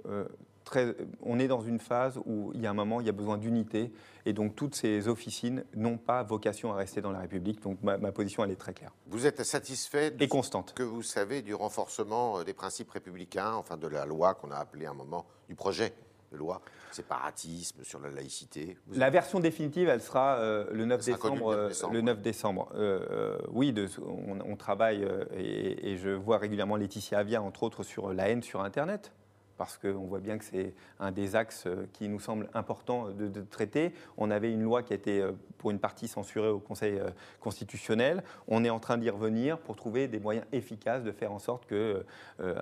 on 1.21 1.39
est 1.39 1.47
dans 1.47 1.61
une 1.61 1.79
phase 1.79 2.19
où 2.25 2.51
il 2.53 2.61
y 2.61 2.67
a 2.67 2.69
un 2.69 2.73
moment, 2.73 3.01
il 3.01 3.07
y 3.07 3.09
a 3.09 3.13
besoin 3.13 3.37
d'unité, 3.37 3.91
et 4.25 4.33
donc 4.33 4.55
toutes 4.55 4.75
ces 4.75 5.07
officines 5.07 5.63
n'ont 5.75 5.97
pas 5.97 6.23
vocation 6.23 6.73
à 6.73 6.75
rester 6.75 7.01
dans 7.01 7.11
la 7.11 7.19
République. 7.19 7.61
Donc 7.61 7.81
ma, 7.83 7.97
position, 8.11 8.43
elle 8.43 8.51
est 8.51 8.55
très 8.55 8.73
claire. 8.73 8.91
Vous 9.07 9.25
êtes 9.25 9.43
satisfait 9.43 10.11
de 10.11 10.23
et 10.23 10.27
constante. 10.27 10.73
que 10.73 10.83
vous 10.83 11.03
savez 11.03 11.41
du 11.41 11.53
renforcement 11.53 12.39
euh, 12.39 12.43
des 12.43 12.53
principes 12.53 12.91
républicains, 12.91 13.53
enfin 13.53 13.77
de 13.77 13.87
la 13.87 14.05
loi 14.05 14.33
qu'on 14.33 14.51
a 14.51 14.57
appelée 14.57 14.85
à 14.85 14.91
un 14.91 14.95
moment, 14.95 15.25
du 15.47 15.55
projet 15.55 15.93
de 16.31 16.37
loi 16.37 16.61
séparatisme, 16.91 17.83
sur 17.83 17.99
la 17.99 18.09
laïcité? 18.09 18.77
La 18.91 19.09
version 19.09 19.39
définitive, 19.39 19.87
elle 19.87 20.01
sera 20.01 20.37
euh, 20.37 20.65
le, 20.71 20.85
9 20.85 21.05
décembre, 21.05 21.69
le 21.91 22.01
9 22.01 22.21
décembre. 22.21 22.69
Euh, 22.75 23.37
oui, 23.49 23.71
de, 23.71 23.87
on, 24.03 24.55
travaille 24.55 25.07
et, 25.35 25.91
et, 25.91 25.97
je 25.97 26.09
vois 26.09 26.37
régulièrement 26.37 26.75
Laetitia 26.75 27.19
Avia, 27.19 27.41
entre 27.41 27.63
autres, 27.63 27.83
sur 27.83 28.13
la 28.13 28.29
haine 28.29 28.41
sur 28.41 28.61
Internet 28.61 29.13
parce 29.57 29.77
qu'on 29.77 30.05
voit 30.05 30.19
bien 30.19 30.37
que 30.37 30.45
c'est 30.45 30.73
un 30.99 31.11
des 31.11 31.35
axes 31.35 31.65
euh, 31.65 31.87
qui 31.93 32.07
nous 32.07 32.19
semble 32.19 32.49
important 32.53 33.09
de, 33.09 33.41
traiter. 33.41 33.93
On 34.17 34.31
avait 34.31 34.51
une 34.51 34.63
loi 34.63 34.83
qui 34.83 34.93
a 34.93 34.95
été 34.95 35.21
euh, 35.21 35.31
pour 35.57 35.71
une 35.71 35.79
partie 35.79 36.07
censurée 36.07 36.49
au 36.49 36.59
Conseil 36.59 36.99
euh, 36.99 37.09
constitutionnel. 37.39 38.23
On 38.47 38.63
est 38.63 38.69
en 38.69 38.79
train 38.79 38.97
d'y 38.97 39.09
revenir 39.09 39.57
pour 39.57 39.75
trouver 39.75 40.07
des 40.07 40.19
moyens 40.19 40.45
efficaces 40.51 41.03
de 41.03 41.11
faire 41.11 41.31
en 41.31 41.39
sorte 41.39 41.65
que 41.65 42.05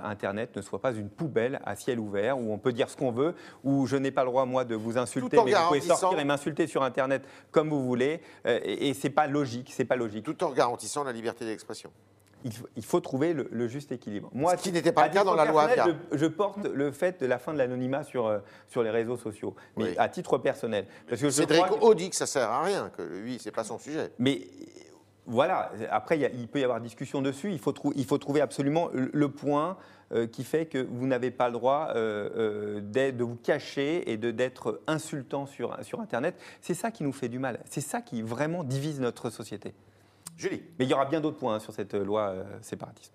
Internet 0.01 0.55
ne 0.55 0.61
soit 0.61 0.79
pas 0.79 0.93
une 0.93 1.09
poubelle 1.09 1.59
à 1.65 1.75
ciel 1.75 1.99
ouvert 1.99 2.37
où 2.37 2.53
on 2.53 2.57
peut 2.57 2.71
dire 2.71 2.89
ce 2.89 2.95
qu'on 2.95 3.11
veut, 3.11 3.35
où 3.63 3.85
je 3.87 3.97
n'ai 3.97 4.11
pas 4.11 4.23
le 4.23 4.29
droit 4.29 4.45
moi 4.45 4.63
de 4.63 4.75
vous 4.75 4.97
insulter, 4.97 5.37
mais 5.43 5.53
vous 5.53 5.67
pouvez 5.67 5.81
sortir 5.81 6.19
et 6.19 6.23
m'insulter 6.23 6.67
sur 6.67 6.83
Internet 6.83 7.27
comme 7.51 7.69
vous 7.69 7.85
voulez. 7.85 8.21
Et, 8.45 8.89
et 8.89 8.93
c'est 8.93 9.09
pas 9.09 9.27
logique, 9.27 9.71
c'est 9.73 9.85
pas 9.85 9.95
logique. 9.95 10.23
Tout 10.23 10.43
en 10.43 10.51
garantissant 10.51 11.03
la 11.03 11.11
liberté 11.11 11.45
d'expression 11.45 11.91
il 12.75 12.85
faut, 12.85 12.99
trouver 12.99 13.33
le, 13.33 13.67
juste 13.67 13.91
équilibre. 13.91 14.29
Moi, 14.33 14.55
Ce 14.57 14.63
qui 14.63 14.71
n'était 14.71 14.91
pas 14.91 15.07
le 15.07 15.13
cas 15.13 15.23
dans 15.23 15.33
la 15.33 15.45
loi 15.45 15.67
je, 16.11 16.17
je, 16.17 16.25
porte 16.27 16.63
le 16.63 16.91
fait 16.91 17.19
de 17.19 17.25
la 17.25 17.39
fin 17.39 17.53
de 17.53 17.57
l'anonymat 17.57 18.03
sur, 18.03 18.27
euh, 18.27 18.39
sur 18.67 18.83
les 18.83 18.91
réseaux 18.91 19.17
sociaux, 19.17 19.55
mais 19.77 19.97
à 19.97 20.09
titre 20.09 20.37
personnel. 20.37 20.85
Parce 21.09 21.21
que 21.21 21.29
Cédric 21.29 21.65
que... 21.65 21.93
dit 21.95 22.09
que 22.09 22.15
ça 22.15 22.27
sert 22.27 22.49
à 22.49 22.63
rien, 22.63 22.91
que 22.95 23.01
lui, 23.01 23.39
c'est 23.39 23.51
pas 23.51 23.63
son 23.63 23.79
sujet. 23.79 24.11
Mais 24.19 24.47
voilà, 25.25 25.71
après, 25.89 26.19
il, 26.19 26.47
peut 26.47 26.59
y 26.59 26.63
avoir 26.63 26.79
discussion 26.79 27.21
dessus. 27.21 27.51
Il 27.51 27.59
faut, 27.59 27.73
il 27.95 28.05
faut 28.05 28.17
trouver 28.19 28.41
absolument 28.41 28.89
le, 28.93 29.29
point 29.29 29.77
euh, 30.11 30.27
qui 30.27 30.43
fait 30.43 30.67
que 30.67 30.77
vous 30.77 31.07
n'avez 31.07 31.31
pas 31.31 31.47
le 31.47 31.53
droit 31.53 31.93
euh, 31.95 32.79
de 32.79 33.23
vous 33.23 33.37
cacher 33.37 34.11
et 34.11 34.17
d'être 34.17 34.81
insultant 34.85 35.47
sur, 35.47 35.75
sur 35.83 35.99
Internet. 35.99 36.39
C'est 36.61 36.75
ça 36.75 36.91
qui 36.91 37.03
nous 37.03 37.13
fait 37.13 37.29
du 37.29 37.39
mal. 37.39 37.59
C'est 37.65 37.81
ça 37.81 38.01
qui 38.01 38.21
vraiment 38.21 38.63
divise 38.63 38.99
notre 38.99 39.31
société. 39.31 39.73
Julie. 40.37 40.63
Mais 40.77 40.85
il 40.85 40.91
y 40.91 40.93
aura 40.93 41.05
bien 41.05 41.21
d'autres 41.21 41.37
points 41.37 41.55
hein, 41.55 41.59
sur 41.59 41.73
cette 41.73 41.93
euh, 41.93 42.03
loi 42.03 42.29
euh, 42.29 42.43
séparatiste. 42.61 43.13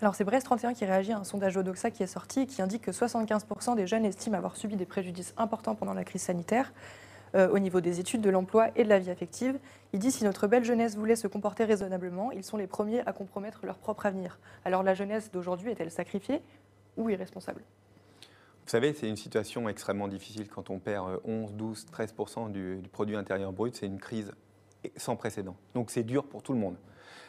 Alors 0.00 0.14
c'est 0.14 0.24
Brest 0.24 0.46
31 0.46 0.74
qui 0.74 0.84
réagit 0.84 1.12
à 1.12 1.18
un 1.18 1.24
sondage 1.24 1.56
Odoxa 1.56 1.90
qui 1.90 2.04
est 2.04 2.08
sorti 2.08 2.40
et 2.40 2.46
qui 2.46 2.62
indique 2.62 2.82
que 2.82 2.92
75% 2.92 3.74
des 3.74 3.86
jeunes 3.86 4.04
estiment 4.04 4.38
avoir 4.38 4.56
subi 4.56 4.76
des 4.76 4.86
préjudices 4.86 5.34
importants 5.36 5.74
pendant 5.74 5.94
la 5.94 6.04
crise 6.04 6.22
sanitaire 6.22 6.72
euh, 7.34 7.48
au 7.48 7.58
niveau 7.58 7.80
des 7.80 7.98
études, 7.98 8.20
de 8.20 8.30
l'emploi 8.30 8.68
et 8.76 8.84
de 8.84 8.88
la 8.88 9.00
vie 9.00 9.10
affective. 9.10 9.58
Il 9.92 9.98
dit 9.98 10.12
si 10.12 10.22
notre 10.22 10.46
belle 10.46 10.64
jeunesse 10.64 10.96
voulait 10.96 11.16
se 11.16 11.26
comporter 11.26 11.64
raisonnablement, 11.64 12.30
ils 12.30 12.44
sont 12.44 12.56
les 12.56 12.68
premiers 12.68 13.00
à 13.06 13.12
compromettre 13.12 13.66
leur 13.66 13.78
propre 13.78 14.06
avenir. 14.06 14.38
Alors 14.64 14.84
la 14.84 14.94
jeunesse 14.94 15.32
d'aujourd'hui 15.32 15.72
est-elle 15.72 15.90
sacrifiée 15.90 16.42
ou 16.96 17.10
irresponsable? 17.10 17.62
Vous 18.64 18.70
savez, 18.70 18.92
c'est 18.92 19.08
une 19.08 19.16
situation 19.16 19.68
extrêmement 19.68 20.08
difficile 20.08 20.48
quand 20.48 20.70
on 20.70 20.78
perd 20.78 21.20
11, 21.24 21.54
12, 21.54 21.86
13 21.86 22.14
du, 22.50 22.76
du 22.76 22.88
produit 22.88 23.16
intérieur 23.16 23.52
brut. 23.52 23.74
C'est 23.74 23.86
une 23.86 23.98
crise 23.98 24.32
sans 24.96 25.16
précédent. 25.16 25.56
Donc 25.74 25.90
c'est 25.90 26.02
dur 26.02 26.24
pour 26.24 26.42
tout 26.42 26.52
le 26.52 26.58
monde. 26.58 26.76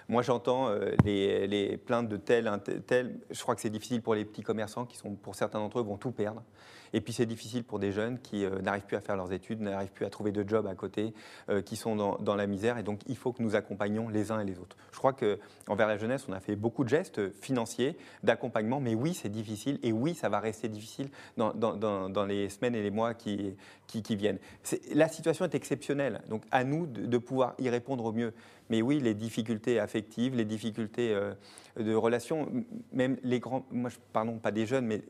Moi, 0.10 0.24
j'entends 0.24 0.70
euh, 0.70 0.96
les, 1.06 1.78
plaintes 1.78 2.10
de 2.10 2.18
tel, 2.18 2.52
tel. 2.88 3.20
Je 3.30 3.40
crois 3.44 3.54
que 3.54 3.62
c'est 3.62 3.70
difficile 3.70 4.02
pour 4.02 4.16
les 4.16 4.26
petits 4.26 4.42
commerçants 4.42 4.88
qui, 4.88 4.98
sont, 4.98 5.14
pour 5.14 5.36
certains 5.36 5.60
d'entre 5.60 5.80
eux, 5.80 5.84
vont 5.84 5.98
tout 5.98 6.10
perdre. 6.10 6.42
Et 6.94 7.02
puis, 7.02 7.14
c'est 7.14 7.28
difficile 7.28 7.64
pour 7.64 7.78
des 7.78 7.92
jeunes 7.92 8.18
qui 8.20 8.44
euh, 8.44 8.60
n'arrivent 8.60 8.88
plus 8.88 8.98
à 8.98 9.02
faire 9.02 9.16
leurs 9.16 9.32
études, 9.32 9.62
n'arrivent 9.62 9.92
plus 9.92 10.08
à 10.08 10.10
trouver 10.10 10.32
de 10.32 10.44
job 10.48 10.66
à 10.66 10.74
côté, 10.74 11.14
euh, 11.50 11.62
qui 11.62 11.76
sont 11.76 11.96
dans, 11.96 12.36
la 12.36 12.48
misère. 12.48 12.80
Et 12.80 12.84
donc, 12.84 13.02
il 13.06 13.16
faut 13.16 13.32
que 13.32 13.44
nous 13.44 13.56
accompagnions 13.56 14.10
les 14.10 14.32
uns 14.32 14.40
et 14.40 14.46
les 14.46 14.58
autres. 14.58 14.78
Je 14.92 14.98
crois 14.98 15.14
qu'envers 15.14 15.88
la 15.88 15.98
jeunesse, 15.98 16.26
on 16.28 16.34
a 16.34 16.40
fait 16.40 16.56
beaucoup 16.56 16.84
de 16.84 16.90
gestes 16.90 17.32
financiers, 17.40 17.96
d'accompagnement. 18.24 18.80
Mais 18.80 18.96
oui, 18.96 19.14
c'est 19.14 19.30
difficile. 19.30 19.78
Et 19.84 19.92
oui, 19.92 20.16
ça 20.16 20.28
va 20.28 20.40
rester 20.40 20.70
difficile 20.70 21.10
dans, 21.38 22.26
les 22.26 22.50
semaines 22.50 22.74
et 22.74 22.82
les 22.82 22.90
mois 22.90 23.14
qui, 23.14 23.56
viennent. 24.10 24.40
La 24.92 25.08
situation 25.08 25.46
est 25.46 25.54
exceptionnelle. 25.54 26.22
Donc, 26.30 26.42
à 26.50 26.64
nous 26.64 26.88
de 26.88 27.18
pouvoir 27.20 27.54
y 27.60 27.70
répondre 27.70 28.06
au 28.06 28.12
mieux. 28.12 28.34
Mais 28.70 28.82
oui, 28.82 29.00
les 29.00 29.14
difficultés 29.14 29.80
affectives, 29.80 30.36
les 30.36 30.46
difficultés 30.46 31.14
euh, 31.14 31.34
de 31.80 31.96
relations, 31.96 32.52
même 32.92 33.18
les 33.24 33.40
grands, 33.40 33.66
moi 33.72 33.90
je 33.90 33.98
pas 34.42 34.52
des 34.52 34.66
jeunes, 34.66 34.86
mais 34.86 35.04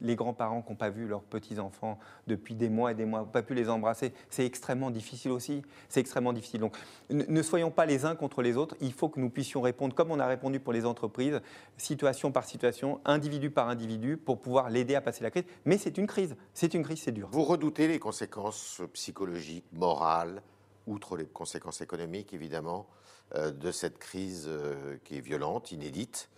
les 0.00 0.16
grands-parents 0.16 0.62
qui 0.62 0.70
n'ont 0.70 0.76
pas 0.76 0.90
vu 0.90 1.06
leurs 1.06 1.22
petits-enfants 1.22 1.98
depuis 2.26 2.54
des 2.54 2.68
mois 2.68 2.92
et 2.92 2.94
des 2.94 3.04
mois, 3.06 3.24
pas 3.24 3.42
pu 3.42 3.54
les 3.54 3.68
embrasser, 3.70 4.12
c'est 4.28 4.44
extrêmement 4.44 4.90
difficile 4.90 5.30
aussi. 5.30 5.62
C'est 5.88 6.00
extrêmement 6.00 6.32
difficile. 6.32 6.60
Donc 6.60 6.76
ne 7.10 7.42
soyons 7.42 7.70
pas 7.70 7.86
les 7.86 8.04
uns 8.04 8.14
contre 8.16 8.42
les 8.42 8.56
autres. 8.56 8.76
Il 8.80 8.92
faut 8.92 9.08
que 9.08 9.20
nous 9.20 9.30
puissions 9.30 9.60
répondre 9.60 9.94
comme 9.94 10.10
on 10.10 10.20
a 10.20 10.26
répondu 10.26 10.60
pour 10.60 10.72
les 10.72 10.84
entreprises, 10.84 11.40
situation 11.76 12.32
par 12.32 12.44
situation, 12.44 13.00
individu 13.04 13.50
par 13.50 13.68
individu, 13.68 14.16
pour 14.16 14.40
pouvoir 14.40 14.68
l'aider 14.68 14.94
à 14.94 15.00
passer 15.00 15.22
la 15.22 15.30
crise. 15.30 15.44
Mais 15.64 15.78
c'est 15.78 15.96
une 15.96 16.06
crise. 16.06 16.36
C'est 16.52 16.74
une 16.74 16.82
crise, 16.82 17.00
c'est 17.00 17.12
dur. 17.12 17.28
Vous 17.32 17.44
redoutez 17.44 17.88
les 17.88 17.98
conséquences 17.98 18.82
psychologiques, 18.92 19.64
morales, 19.72 20.42
outre 20.86 21.16
les 21.16 21.26
conséquences 21.26 21.80
économiques 21.80 22.32
évidemment 22.32 22.86
de 23.34 23.70
cette 23.70 23.98
crise 23.98 24.46
euh, 24.48 24.96
qui 25.04 25.18
est 25.18 25.20
violente, 25.20 25.72
inédite. 25.72 26.28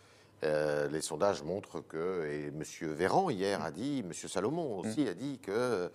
Euh, 0.44 0.88
les 0.88 1.00
sondages 1.00 1.42
montrent 1.42 1.80
que, 1.80 2.26
et 2.26 2.46
M. 2.46 2.62
Véran 2.94 3.30
hier 3.30 3.62
a 3.62 3.70
dit, 3.70 4.00
M. 4.00 4.12
Salomon 4.12 4.78
aussi 4.78 5.06
a 5.08 5.14
dit 5.14 5.38
que 5.38 5.90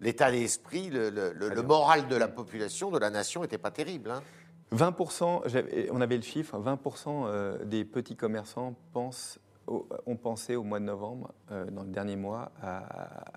l'état 0.00 0.30
d'esprit, 0.30 0.90
le, 0.90 1.62
moral 1.62 2.06
de 2.08 2.16
la 2.16 2.28
population, 2.28 2.90
de 2.90 2.98
la 2.98 3.10
nation 3.10 3.42
n'était 3.42 3.58
pas 3.58 3.70
terrible. 3.70 4.12
20%, 4.74 5.24
hein. 5.24 5.88
on 5.90 6.00
avait 6.00 6.16
le 6.16 6.22
chiffre, 6.22 6.58
20% 6.58 7.64
des 7.64 7.84
petits 7.84 8.16
commerçants 8.16 8.74
pensent, 8.92 9.38
ont 9.66 10.16
pensé 10.16 10.54
au 10.56 10.62
mois 10.62 10.80
de 10.80 10.84
novembre, 10.84 11.32
dans 11.50 11.82
le 11.82 11.90
dernier 11.90 12.16
mois, 12.16 12.52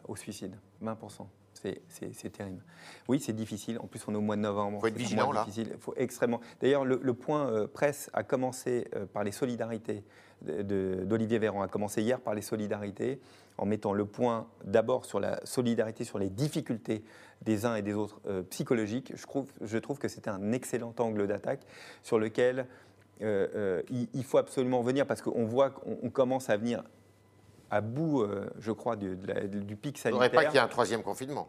au 0.08 0.16
suicide. 0.16 0.56
20% 0.84 1.26
c'est 1.90 2.32
terrible. 2.32 2.64
Oui, 3.08 3.20
c'est 3.20 3.34
difficile. 3.34 3.80
En 3.80 3.88
plus, 3.88 4.02
on 4.08 4.14
est 4.14 4.18
au 4.18 4.22
mois 4.22 4.36
de 4.36 4.42
novembre. 4.42 4.78
Il 4.78 4.82
faut 4.82 4.88
être 4.88 4.98
vigilant, 4.98 5.32
là. 5.32 5.46
Il 5.56 5.78
faut 5.80 5.94
extrêmement. 5.98 6.42
D'ailleurs, 6.62 6.86
le, 6.86 7.14
point 7.14 7.48
euh, 7.48 7.68
presse 7.68 8.10
a 8.14 8.24
commencé 8.24 8.88
euh, 8.96 9.06
par 9.06 9.24
les 9.24 9.32
solidarités 9.32 10.04
d'Olivier 10.42 11.40
Véran, 11.40 11.62
a 11.62 11.68
commencé 11.68 12.02
hier 12.02 12.20
par 12.20 12.36
les 12.36 12.42
solidarités, 12.42 13.20
en 13.58 13.66
mettant 13.66 13.94
le 13.94 14.06
point 14.06 14.48
d'abord 14.66 15.06
sur 15.06 15.20
la 15.20 15.40
solidarité, 15.46 16.04
sur 16.04 16.20
les 16.20 16.30
difficultés 16.30 17.04
des 17.42 17.66
uns 17.66 17.76
et 17.76 17.82
des 17.82 17.94
autres 17.94 18.20
euh, 18.28 18.44
psychologiques. 18.44 19.14
Je 19.16 19.24
trouve, 19.24 19.48
je 19.62 19.78
trouve 19.78 19.98
que 19.98 20.08
c'était 20.08 20.30
un 20.30 20.52
excellent 20.52 20.94
angle 21.00 21.28
d'attaque 21.28 21.62
sur 22.04 22.20
lequel 22.20 22.68
il, 23.22 24.24
faut 24.26 24.38
absolument 24.38 24.82
venir 24.82 25.08
parce 25.08 25.22
qu'on 25.22 25.46
voit 25.46 25.70
qu'on 25.70 26.10
commence 26.10 26.50
à 26.50 26.58
venir 26.58 26.84
à 27.72 27.82
bout, 27.82 28.22
euh, 28.22 28.50
je 28.60 28.72
crois, 28.72 28.96
du, 28.96 29.16
du 29.16 29.76
pic 29.76 29.98
sanitaire. 29.98 30.12
Il 30.12 30.24
ne 30.24 30.30
faudrait 30.30 30.30
pas 30.30 30.46
qu'il 30.46 30.56
y 30.56 30.58
ait 30.58 30.66
un 30.66 30.68
troisième 30.68 31.04
confinement. 31.04 31.48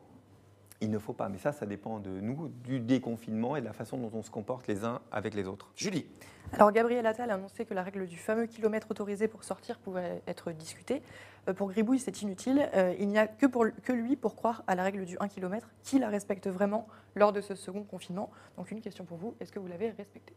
Il 0.81 0.91
ne 0.91 0.99
faut 0.99 1.15
pas, 1.15 1.29
mais 1.29 1.39
ça, 1.39 1.53
ça 1.53 1.65
dépend 1.65 2.01
de 2.01 2.11
nous, 2.11 2.49
du 2.49 2.81
déconfinement 2.81 3.57
et 3.57 3.61
de 3.61 3.65
la 3.65 3.73
façon 3.73 3.97
dont 3.97 4.11
on 4.13 4.23
se 4.23 4.31
comporte 4.31 4.67
les 4.67 4.85
uns 4.85 5.01
avec 5.11 5.35
les 5.35 5.47
autres. 5.47 5.71
Julie. 5.75 6.07
Alors, 6.53 6.71
Gabriel 6.71 7.07
Attal 7.07 7.31
a 7.31 7.35
annoncé 7.35 7.65
que 7.65 7.75
la 7.75 7.83
règle 7.83 8.07
du 8.07 8.17
fameux 8.17 8.47
kilomètre 8.47 8.91
autorisé 8.91 9.27
pour 9.27 9.43
sortir 9.43 9.79
pouvait 9.79 10.23
être 10.27 10.53
discutée. 10.53 11.03
Euh, 11.49 11.55
pour 11.55 11.71
Gribouille, 11.71 11.99
c'est 11.99 12.23
inutile. 12.23 12.69
Euh, 12.75 12.95
il 12.99 13.09
n'y 13.09 13.19
a 13.19 13.27
que, 13.27 13.47
pour, 13.47 13.67
que 13.83 13.93
lui 13.93 14.17
pour 14.17 14.37
croire 14.37 14.63
à 14.67 14.75
la 14.75 14.83
règle 14.83 15.07
du 15.07 15.17
1 15.19 15.29
km. 15.29 15.69
Qui 15.83 15.99
la 15.99 16.09
respecte 16.09 16.47
vraiment 16.47 16.87
lors 17.15 17.33
de 17.33 17.41
ce 17.41 17.55
second 17.55 17.83
confinement 17.83 18.31
Donc, 18.57 18.71
une 18.71 18.81
question 18.81 19.05
pour 19.05 19.17
vous 19.17 19.35
est-ce 19.41 19.53
que 19.53 19.59
vous 19.59 19.67
l'avez 19.67 19.91
respectée? 19.91 20.35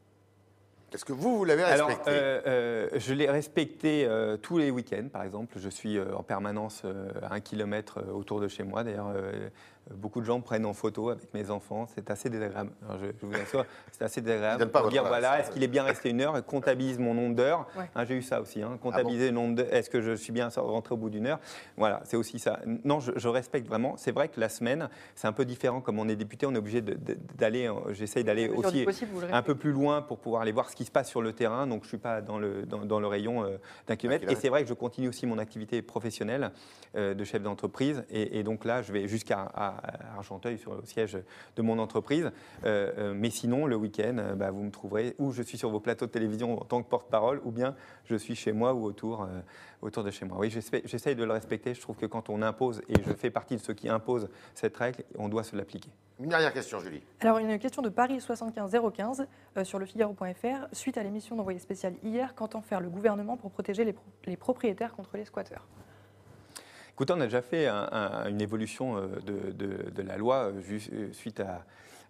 Est-ce 0.93 1.05
que 1.05 1.13
vous, 1.13 1.37
vous 1.37 1.45
l'avez 1.45 1.63
Alors, 1.63 1.87
respecté? 1.87 2.11
euh, 2.11 2.41
euh, 2.47 2.87
je 2.95 3.13
l'ai 3.13 3.29
respecté 3.29 4.05
euh, 4.05 4.37
tous 4.37 4.57
les 4.57 4.71
week-ends, 4.71 5.07
par 5.11 5.23
exemple. 5.23 5.57
Je 5.59 5.69
suis 5.69 5.99
en 5.99 6.23
permanence 6.23 6.83
à 7.23 7.33
un 7.35 7.39
kilomètre 7.39 7.99
autour 8.13 8.39
de 8.39 8.47
chez 8.47 8.63
moi. 8.63 8.83
D'ailleurs, 8.83 9.13
beaucoup 9.95 10.19
de 10.21 10.25
gens 10.25 10.37
me 10.37 10.43
prennent 10.43 10.65
en 10.65 10.73
photo 10.73 11.09
avec 11.09 11.33
mes 11.33 11.49
enfants. 11.49 11.87
C'est 11.93 12.09
assez 12.11 12.29
désagréable. 12.29 12.71
Alors, 12.87 12.99
je, 13.01 13.07
je 13.19 13.25
vous 13.25 13.33
assure, 13.33 13.65
c'est 13.91 14.03
assez 14.03 14.21
désagréable. 14.21 14.69
pas 14.69 14.81
Pour 14.81 14.89
dire, 14.89 15.05
voilà, 15.05 15.39
est-ce 15.39 15.51
qu'il 15.51 15.63
est 15.63 15.67
bien 15.67 15.83
resté 15.83 16.09
une 16.09 16.21
heure 16.21 16.37
et 16.37 16.41
comptabilise 16.43 16.99
mon 16.99 17.13
nombre 17.13 17.35
d'heures. 17.35 17.67
Ouais. 17.77 17.89
Hein, 17.95 18.05
J'ai 18.05 18.15
eu 18.15 18.21
ça 18.21 18.41
aussi. 18.41 18.61
hein, 18.61 18.77
comptabiliser 18.81 19.25
le 19.27 19.31
nombre 19.35 19.55
d'heures. 19.55 19.73
Est-ce 19.73 19.89
que 19.89 20.01
je 20.01 20.13
suis 20.15 20.31
bien 20.31 20.49
rentré 20.55 20.93
au 20.93 20.97
bout 20.97 21.09
d'une 21.09 21.27
heure? 21.27 21.39
Voilà, 21.77 22.01
c'est 22.05 22.17
aussi 22.17 22.39
ça. 22.39 22.59
Non, 22.83 22.99
je, 22.99 23.11
je 23.15 23.27
respecte 23.27 23.67
vraiment. 23.67 23.95
C'est 23.97 24.11
vrai 24.11 24.27
que 24.29 24.39
la 24.39 24.49
semaine, 24.49 24.89
c'est 25.15 25.27
un 25.27 25.33
peu 25.33 25.45
différent. 25.45 25.81
Comme 25.81 25.99
on 25.99 26.07
est 26.09 26.15
député, 26.15 26.45
on 26.45 26.53
est 26.55 26.57
obligé 26.59 26.81
d'aller. 26.81 27.67
euh, 27.67 27.93
J'essaye 27.93 28.23
d'aller 28.23 28.49
aussi 28.49 28.83
possible, 28.85 29.11
un 29.31 29.41
peu 29.41 29.55
plus 29.55 29.71
loin 29.71 30.01
pour 30.01 30.19
pouvoir 30.19 30.41
aller 30.41 30.51
voir 30.51 30.69
ce 30.69 30.75
qui 30.75 30.85
se 30.85 30.91
passe 30.91 31.09
sur 31.09 31.21
le 31.21 31.33
terrain. 31.33 31.67
Donc, 31.67 31.81
je 31.81 31.85
ne 31.85 31.89
suis 31.89 31.97
pas 31.97 32.21
dans 32.21 32.37
le, 32.39 32.63
dans, 32.65 32.85
dans 32.85 32.99
le 32.99 33.07
rayon 33.07 33.43
euh, 33.43 33.57
d'un 33.87 33.95
kilomètre. 33.95 34.29
Et 34.31 34.35
c'est 34.35 34.49
vrai 34.49 34.63
que 34.63 34.69
je 34.69 34.73
continue 34.73 35.07
aussi 35.09 35.25
mon 35.25 35.37
activité 35.37 35.81
professionnelle 35.81 36.51
euh, 36.95 37.13
de 37.13 37.23
chef 37.23 37.41
d'entreprise. 37.41 38.03
Et, 38.09 38.39
et 38.39 38.43
donc 38.43 38.65
là, 38.65 38.81
je 38.81 38.91
vais 38.93 39.07
jusqu'à 39.07 39.49
à- 39.83 40.17
Argenteuil, 40.17 40.57
sur 40.57 40.75
le 40.75 40.83
siège 40.85 41.17
de 41.55 41.61
mon 41.61 41.79
entreprise. 41.79 42.31
Euh, 42.65 42.91
euh, 42.97 43.13
mais 43.15 43.29
sinon, 43.29 43.65
le 43.65 43.75
week-end, 43.75 44.17
euh, 44.19 44.35
bah, 44.35 44.51
vous 44.51 44.63
me 44.63 44.71
trouverez 44.71 45.15
ou 45.19 45.31
je 45.31 45.41
suis 45.43 45.57
sur 45.57 45.69
vos 45.69 45.79
plateaux 45.79 46.05
de 46.05 46.11
télévision 46.11 46.61
en 46.61 46.65
tant 46.65 46.81
que 46.83 46.89
porte-parole, 46.89 47.41
ou 47.45 47.51
bien 47.51 47.75
je 48.05 48.15
suis 48.15 48.35
chez 48.35 48.51
moi 48.51 48.73
ou 48.73 48.83
autour, 48.83 49.23
euh, 49.23 49.27
autour 49.81 50.03
de 50.03 50.11
chez 50.11 50.25
moi. 50.25 50.37
Oui, 50.39 50.49
j'essaye 50.49 51.15
de 51.15 51.23
le 51.23 51.31
respecter. 51.33 51.73
Je 51.73 51.81
trouve 51.81 51.95
que 51.97 52.05
quand 52.05 52.29
on 52.29 52.41
impose, 52.41 52.81
et 52.89 53.01
je 53.05 53.13
fais 53.13 53.29
partie 53.31 53.55
de 53.55 53.61
ceux 53.61 53.73
qui 53.73 53.89
imposent 53.89 54.29
cette 54.53 54.75
règle, 54.77 55.03
on 55.17 55.29
doit 55.29 55.43
se 55.43 55.55
l'appliquer. 55.55 55.89
Une 56.21 56.27
dernière 56.29 56.51
question, 56.51 56.79
Julie. 56.81 57.01
Alors, 57.21 57.37
une 57.37 57.57
question 57.59 57.81
de 57.81 57.87
Paris 57.87 58.19
75015 58.19 59.25
euh, 59.55 59.63
sur 59.63 59.79
le 59.79 59.85
Figaro.fr. 59.85 60.67
Suite 60.73 60.97
à 60.97 61.03
l'émission 61.03 61.37
d'envoyé 61.37 61.59
spécial 61.59 61.93
hier, 62.03 62.35
qu'entend 62.35 62.61
faire 62.61 62.81
le 62.81 62.89
gouvernement 62.89 63.37
pour 63.37 63.51
protéger 63.51 63.85
les, 63.85 63.93
pro- 63.93 64.03
les 64.25 64.35
propriétaires 64.35 64.93
contre 64.93 65.15
les 65.15 65.23
squatteurs? 65.23 65.65
Écoutez, 66.99 67.13
on 67.13 67.21
a 67.21 67.27
déjà 67.27 67.41
fait 67.41 67.65
un- 67.65 67.87
un- 67.93 68.27
une 68.27 68.41
évolution 68.41 68.97
euh, 68.97 69.07
de, 69.25 69.51
de- 69.53 69.89
de 69.89 70.01
la 70.01 70.17
loi 70.17 70.51
euh, 70.51 70.61
euh, 70.91 71.07
suite 71.13 71.39
à, 71.39 71.63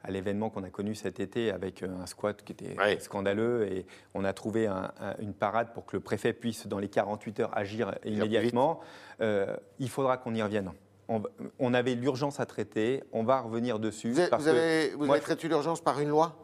à 0.03 0.09
l'événement 0.09 0.49
qu'on 0.49 0.63
a 0.63 0.69
connu 0.71 0.95
cet 0.95 1.19
été 1.19 1.51
avec 1.51 1.83
un 1.83 2.07
squat 2.07 2.41
qui 2.43 2.53
était 2.53 2.75
Ouais. 2.75 2.99
scandaleux 2.99 3.67
et 3.71 3.85
on 4.15 4.25
a 4.25 4.33
trouvé 4.33 4.65
un- 4.65 4.91
un- 4.99 5.13
une 5.21 5.35
parade 5.35 5.73
pour 5.75 5.85
que 5.85 5.95
le 5.95 5.99
préfet 5.99 6.33
puisse, 6.33 6.65
dans 6.65 6.79
les 6.79 6.87
48 6.89 7.39
heures, 7.39 7.55
agir 7.55 7.93
immédiatement. 8.03 8.79
Euh, 9.21 9.55
il 9.77 9.91
faudra 9.91 10.17
qu'on 10.17 10.33
y 10.33 10.41
revienne. 10.41 10.71
On, 11.07 11.19
va- 11.19 11.29
on 11.59 11.75
avait 11.75 11.93
l'urgence 11.93 12.39
à 12.39 12.47
traiter, 12.47 13.03
on 13.13 13.23
va 13.23 13.41
revenir 13.41 13.77
dessus. 13.77 14.09
Vous 14.11 14.19
avez, 14.21 14.29
parce 14.29 14.43
vous 14.43 14.49
que- 14.51 14.55
avez- 14.55 14.89
vous 14.95 15.05
moi, 15.05 15.15
avez 15.17 15.23
traité 15.23 15.47
l'urgence 15.47 15.81
par 15.81 15.99
une 15.99 16.09
loi? 16.09 16.35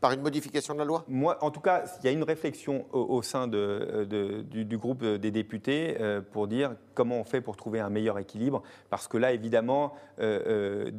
Par 0.00 0.12
une 0.12 0.22
modification 0.22 0.72
de 0.74 0.78
la 0.78 0.84
loi 0.84 1.04
Moi, 1.08 1.36
en 1.42 1.50
tout 1.50 1.60
cas, 1.60 1.84
il 2.00 2.06
y 2.06 2.08
a 2.08 2.12
une 2.12 2.22
réflexion 2.22 2.86
au, 2.92 3.00
au 3.16 3.22
sein 3.22 3.46
de- 3.48 4.06
de- 4.08 4.42
du, 4.42 4.64
du 4.64 4.78
groupe 4.78 5.04
des 5.04 5.30
députés 5.30 5.96
euh, 6.00 6.20
pour 6.22 6.48
dire 6.48 6.74
comment 6.94 7.18
on 7.20 7.24
fait 7.24 7.40
pour 7.40 7.56
trouver 7.56 7.80
un 7.80 7.90
meilleur 7.90 8.18
équilibre. 8.18 8.62
Parce 8.88 9.08
que 9.08 9.18
là, 9.18 9.32
évidemment, 9.32 9.92
euh, 10.20 10.40
euh, 10.46 10.90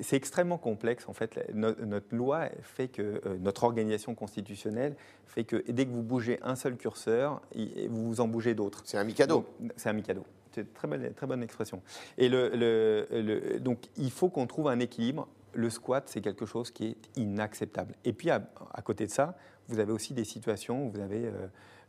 c'est 0.00 0.16
extrêmement 0.16 0.58
complexe. 0.58 1.08
En 1.08 1.12
fait, 1.12 1.38
No- 1.54 1.74
notre 1.84 2.14
loi 2.16 2.48
fait 2.62 2.88
que 2.88 3.02
euh, 3.02 3.36
notre 3.40 3.62
organisation 3.64 4.14
constitutionnelle 4.16 4.96
fait 5.26 5.44
que 5.44 5.62
dès 5.70 5.86
que 5.86 5.90
vous 5.92 6.02
bougez 6.02 6.40
un 6.42 6.56
seul 6.56 6.76
curseur, 6.76 7.40
vous 7.88 8.20
en 8.20 8.26
bougez 8.26 8.54
d'autres. 8.54 8.82
C'est 8.84 8.98
un 8.98 9.04
Mikado. 9.04 9.44
C'est 9.76 9.88
un 9.88 9.92
Mikado. 9.92 10.24
C'est 10.52 10.62
une 10.62 10.66
très 10.68 10.88
bonne, 10.88 11.12
très 11.14 11.26
bonne 11.26 11.42
expression. 11.42 11.82
Et 12.18 12.28
le, 12.28 12.48
le- 12.48 13.06
le- 13.10 13.60
donc, 13.60 13.78
il 13.96 14.10
faut 14.10 14.28
qu'on 14.30 14.46
trouve 14.46 14.66
un 14.68 14.80
équilibre. 14.80 15.28
Le 15.56 15.70
squat, 15.70 16.08
c'est 16.08 16.20
quelque 16.20 16.44
chose 16.44 16.70
qui 16.70 16.88
est 16.88 16.96
inacceptable. 17.16 17.94
Et 18.04 18.12
puis, 18.12 18.30
à, 18.30 18.40
côté 18.84 19.06
de 19.06 19.10
ça, 19.10 19.36
vous 19.68 19.78
avez 19.78 19.92
aussi 19.92 20.14
des 20.14 20.24
situations 20.24 20.86
où 20.86 20.90
vous 20.90 21.00
avez 21.00 21.26
euh, 21.26 21.46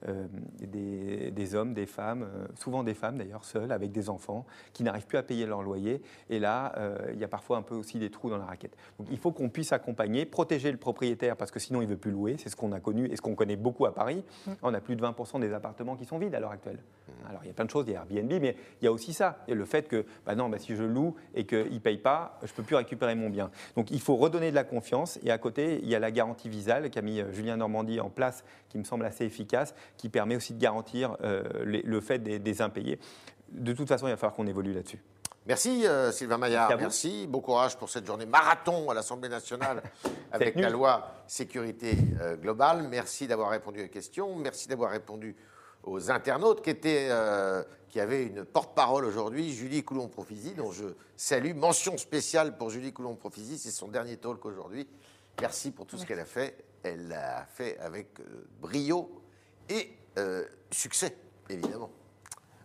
euh, 0.08 0.28
des, 0.60 1.32
des 1.32 1.56
hommes, 1.56 1.74
des 1.74 1.88
femmes, 1.88 2.22
euh, 2.22 2.46
souvent 2.56 2.84
des 2.84 2.94
femmes 2.94 3.18
d'ailleurs, 3.18 3.44
seules, 3.44 3.72
avec 3.72 3.92
des 3.92 4.10
enfants, 4.10 4.46
qui 4.72 4.84
n'arrivent 4.84 5.08
plus 5.08 5.18
à 5.18 5.24
payer 5.24 5.48
leur 5.48 5.64
loyer. 5.64 6.04
Et 6.30 6.38
là, 6.38 6.74
euh, 6.78 6.98
il 7.14 7.20
y 7.20 7.24
a 7.24 7.28
parfois 7.28 7.58
un 7.58 7.64
peu 7.64 7.74
aussi 7.74 7.98
des 7.98 8.12
trous 8.12 8.30
dans 8.30 8.38
la 8.38 8.46
raquette. 8.46 8.78
Donc, 9.00 9.08
il 9.10 9.18
faut 9.18 9.32
qu'on 9.32 9.50
puisse 9.50 9.72
accompagner, 9.72 10.26
protéger 10.26 10.72
le 10.72 10.78
propriétaire, 10.78 11.36
parce 11.36 11.50
que 11.50 11.60
sinon, 11.60 11.82
il 11.82 11.86
ne 11.86 11.92
veut 11.92 11.98
plus 11.98 12.12
louer. 12.12 12.36
C'est 12.38 12.50
ce 12.50 12.56
qu'on 12.56 12.74
a 12.74 12.80
connu 12.80 13.08
et 13.08 13.16
ce 13.16 13.24
qu'on 13.24 13.34
connaît 13.34 13.56
beaucoup 13.56 13.88
à 13.88 13.94
Paris. 13.96 14.24
On 14.62 14.72
a 14.76 14.82
plus 14.82 14.96
de 14.96 15.04
20% 15.04 15.40
des 15.40 15.52
appartements 15.52 15.96
qui 15.96 16.06
sont 16.06 16.20
vides 16.20 16.36
à 16.36 16.40
l'heure 16.40 16.52
actuelle. 16.52 16.80
Alors, 17.28 17.42
il 17.44 17.48
y 17.48 17.52
a 17.52 17.54
plein 17.54 17.66
de 17.66 17.72
choses, 17.72 17.86
il 17.88 17.94
y 17.94 17.96
a 17.96 18.00
Airbnb, 18.02 18.32
mais 18.40 18.56
il 18.82 18.86
y 18.86 18.88
a 18.88 18.92
aussi 18.92 19.14
ça. 19.14 19.40
Il 19.48 19.52
y 19.52 19.54
a 19.54 19.58
le 19.58 19.66
fait 19.66 19.88
que, 19.88 20.06
bah 20.28 20.36
non, 20.36 20.48
bah, 20.48 20.60
si 20.60 20.76
je 20.76 20.84
loue 20.84 21.16
et 21.34 21.48
qu'il 21.48 21.74
ne 21.74 21.80
paye 21.80 21.98
pas, 21.98 22.38
je 22.44 22.52
ne 22.52 22.56
peux 22.56 22.64
plus 22.64 22.76
récupérer 22.76 23.16
mon 23.16 23.32
bien. 23.32 23.50
Donc, 23.76 23.90
il 23.90 24.00
faut 24.00 24.16
redonner 24.16 24.52
de 24.52 24.56
la 24.56 24.64
confiance. 24.64 25.18
Et 25.24 25.32
à 25.32 25.40
côté, 25.40 25.80
il 25.82 25.90
y 25.90 25.96
a 25.96 26.00
la 26.00 26.12
garantie 26.12 26.50
Visal 26.50 26.92
qu'a 26.92 27.02
mis 27.02 27.24
Julien 27.32 27.58
Normandie 27.68 28.00
en 28.00 28.10
place, 28.10 28.44
qui 28.70 28.78
me 28.78 28.84
semble 28.84 29.06
assez 29.06 29.26
efficace, 29.26 29.76
qui 29.98 30.10
permet 30.10 30.36
aussi 30.36 30.54
de 30.54 30.60
garantir 30.60 31.18
euh, 31.22 31.44
les- 31.66 31.82
le 31.82 32.00
fait 32.02 32.20
des, 32.20 32.40
des 32.40 32.62
impayés. 32.62 33.00
De 33.52 33.74
toute 33.74 33.88
façon, 33.88 34.08
il 34.08 34.12
va 34.12 34.18
falloir 34.18 34.36
qu'on 34.36 34.48
évolue 34.48 34.74
là-dessus. 34.74 35.02
Merci 35.46 35.86
euh, 35.88 36.12
Sylvain 36.12 36.38
Maillard, 36.38 36.68
Merci 36.70 36.82
merci. 36.84 37.28
Bon 37.28 37.40
courage 37.40 37.78
pour 37.78 37.90
cette 37.90 38.06
journée 38.06 38.26
marathon 38.26 38.90
à 38.90 38.94
l'Assemblée 38.94 39.30
nationale 39.30 39.82
avec 40.32 40.56
la 40.56 40.70
loi 40.70 41.10
sécurité 41.28 41.96
euh, 42.22 42.36
globale. 42.36 42.88
Merci 42.90 43.28
d'avoir 43.28 43.52
répondu 43.52 43.84
aux 43.84 43.88
questions, 43.88 44.36
merci 44.36 44.68
d'avoir 44.68 44.92
répondu 44.92 45.36
aux 45.84 46.12
internautes 46.12 46.62
qui, 46.62 46.70
étaient, 46.72 47.08
euh, 47.10 47.64
qui 47.88 48.02
avaient 48.02 48.24
une 48.26 48.44
porte-parole 48.44 49.06
aujourd'hui, 49.06 49.54
Julie 49.54 49.84
Coulon-Profisi, 49.86 50.54
dont 50.54 50.72
je 50.74 50.84
salue. 51.16 51.54
Mention 51.56 51.98
spéciale 51.98 52.58
pour 52.58 52.70
Julie 52.70 52.92
Coulon-Profisi, 52.92 53.58
c'est 53.58 53.72
son 53.72 53.88
dernier 53.88 54.18
talk 54.18 54.46
aujourd'hui. 54.46 54.86
Merci 55.40 55.72
pour 55.72 55.86
tout 55.86 55.98
ce 55.98 56.06
qu'elle 56.06 56.20
a 56.20 56.26
fait 56.26 56.58
elle 56.88 57.08
l'a 57.10 57.46
fait 57.46 57.78
avec 57.80 58.20
euh, 58.20 58.48
brio 58.62 59.22
et 59.70 59.92
euh, 60.18 60.46
succès, 60.72 61.16
évidemment. 61.50 61.92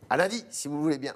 À 0.08 0.16
lundi, 0.16 0.44
si 0.50 0.68
vous 0.68 0.82
voulez 0.82 0.98
bien. 0.98 1.14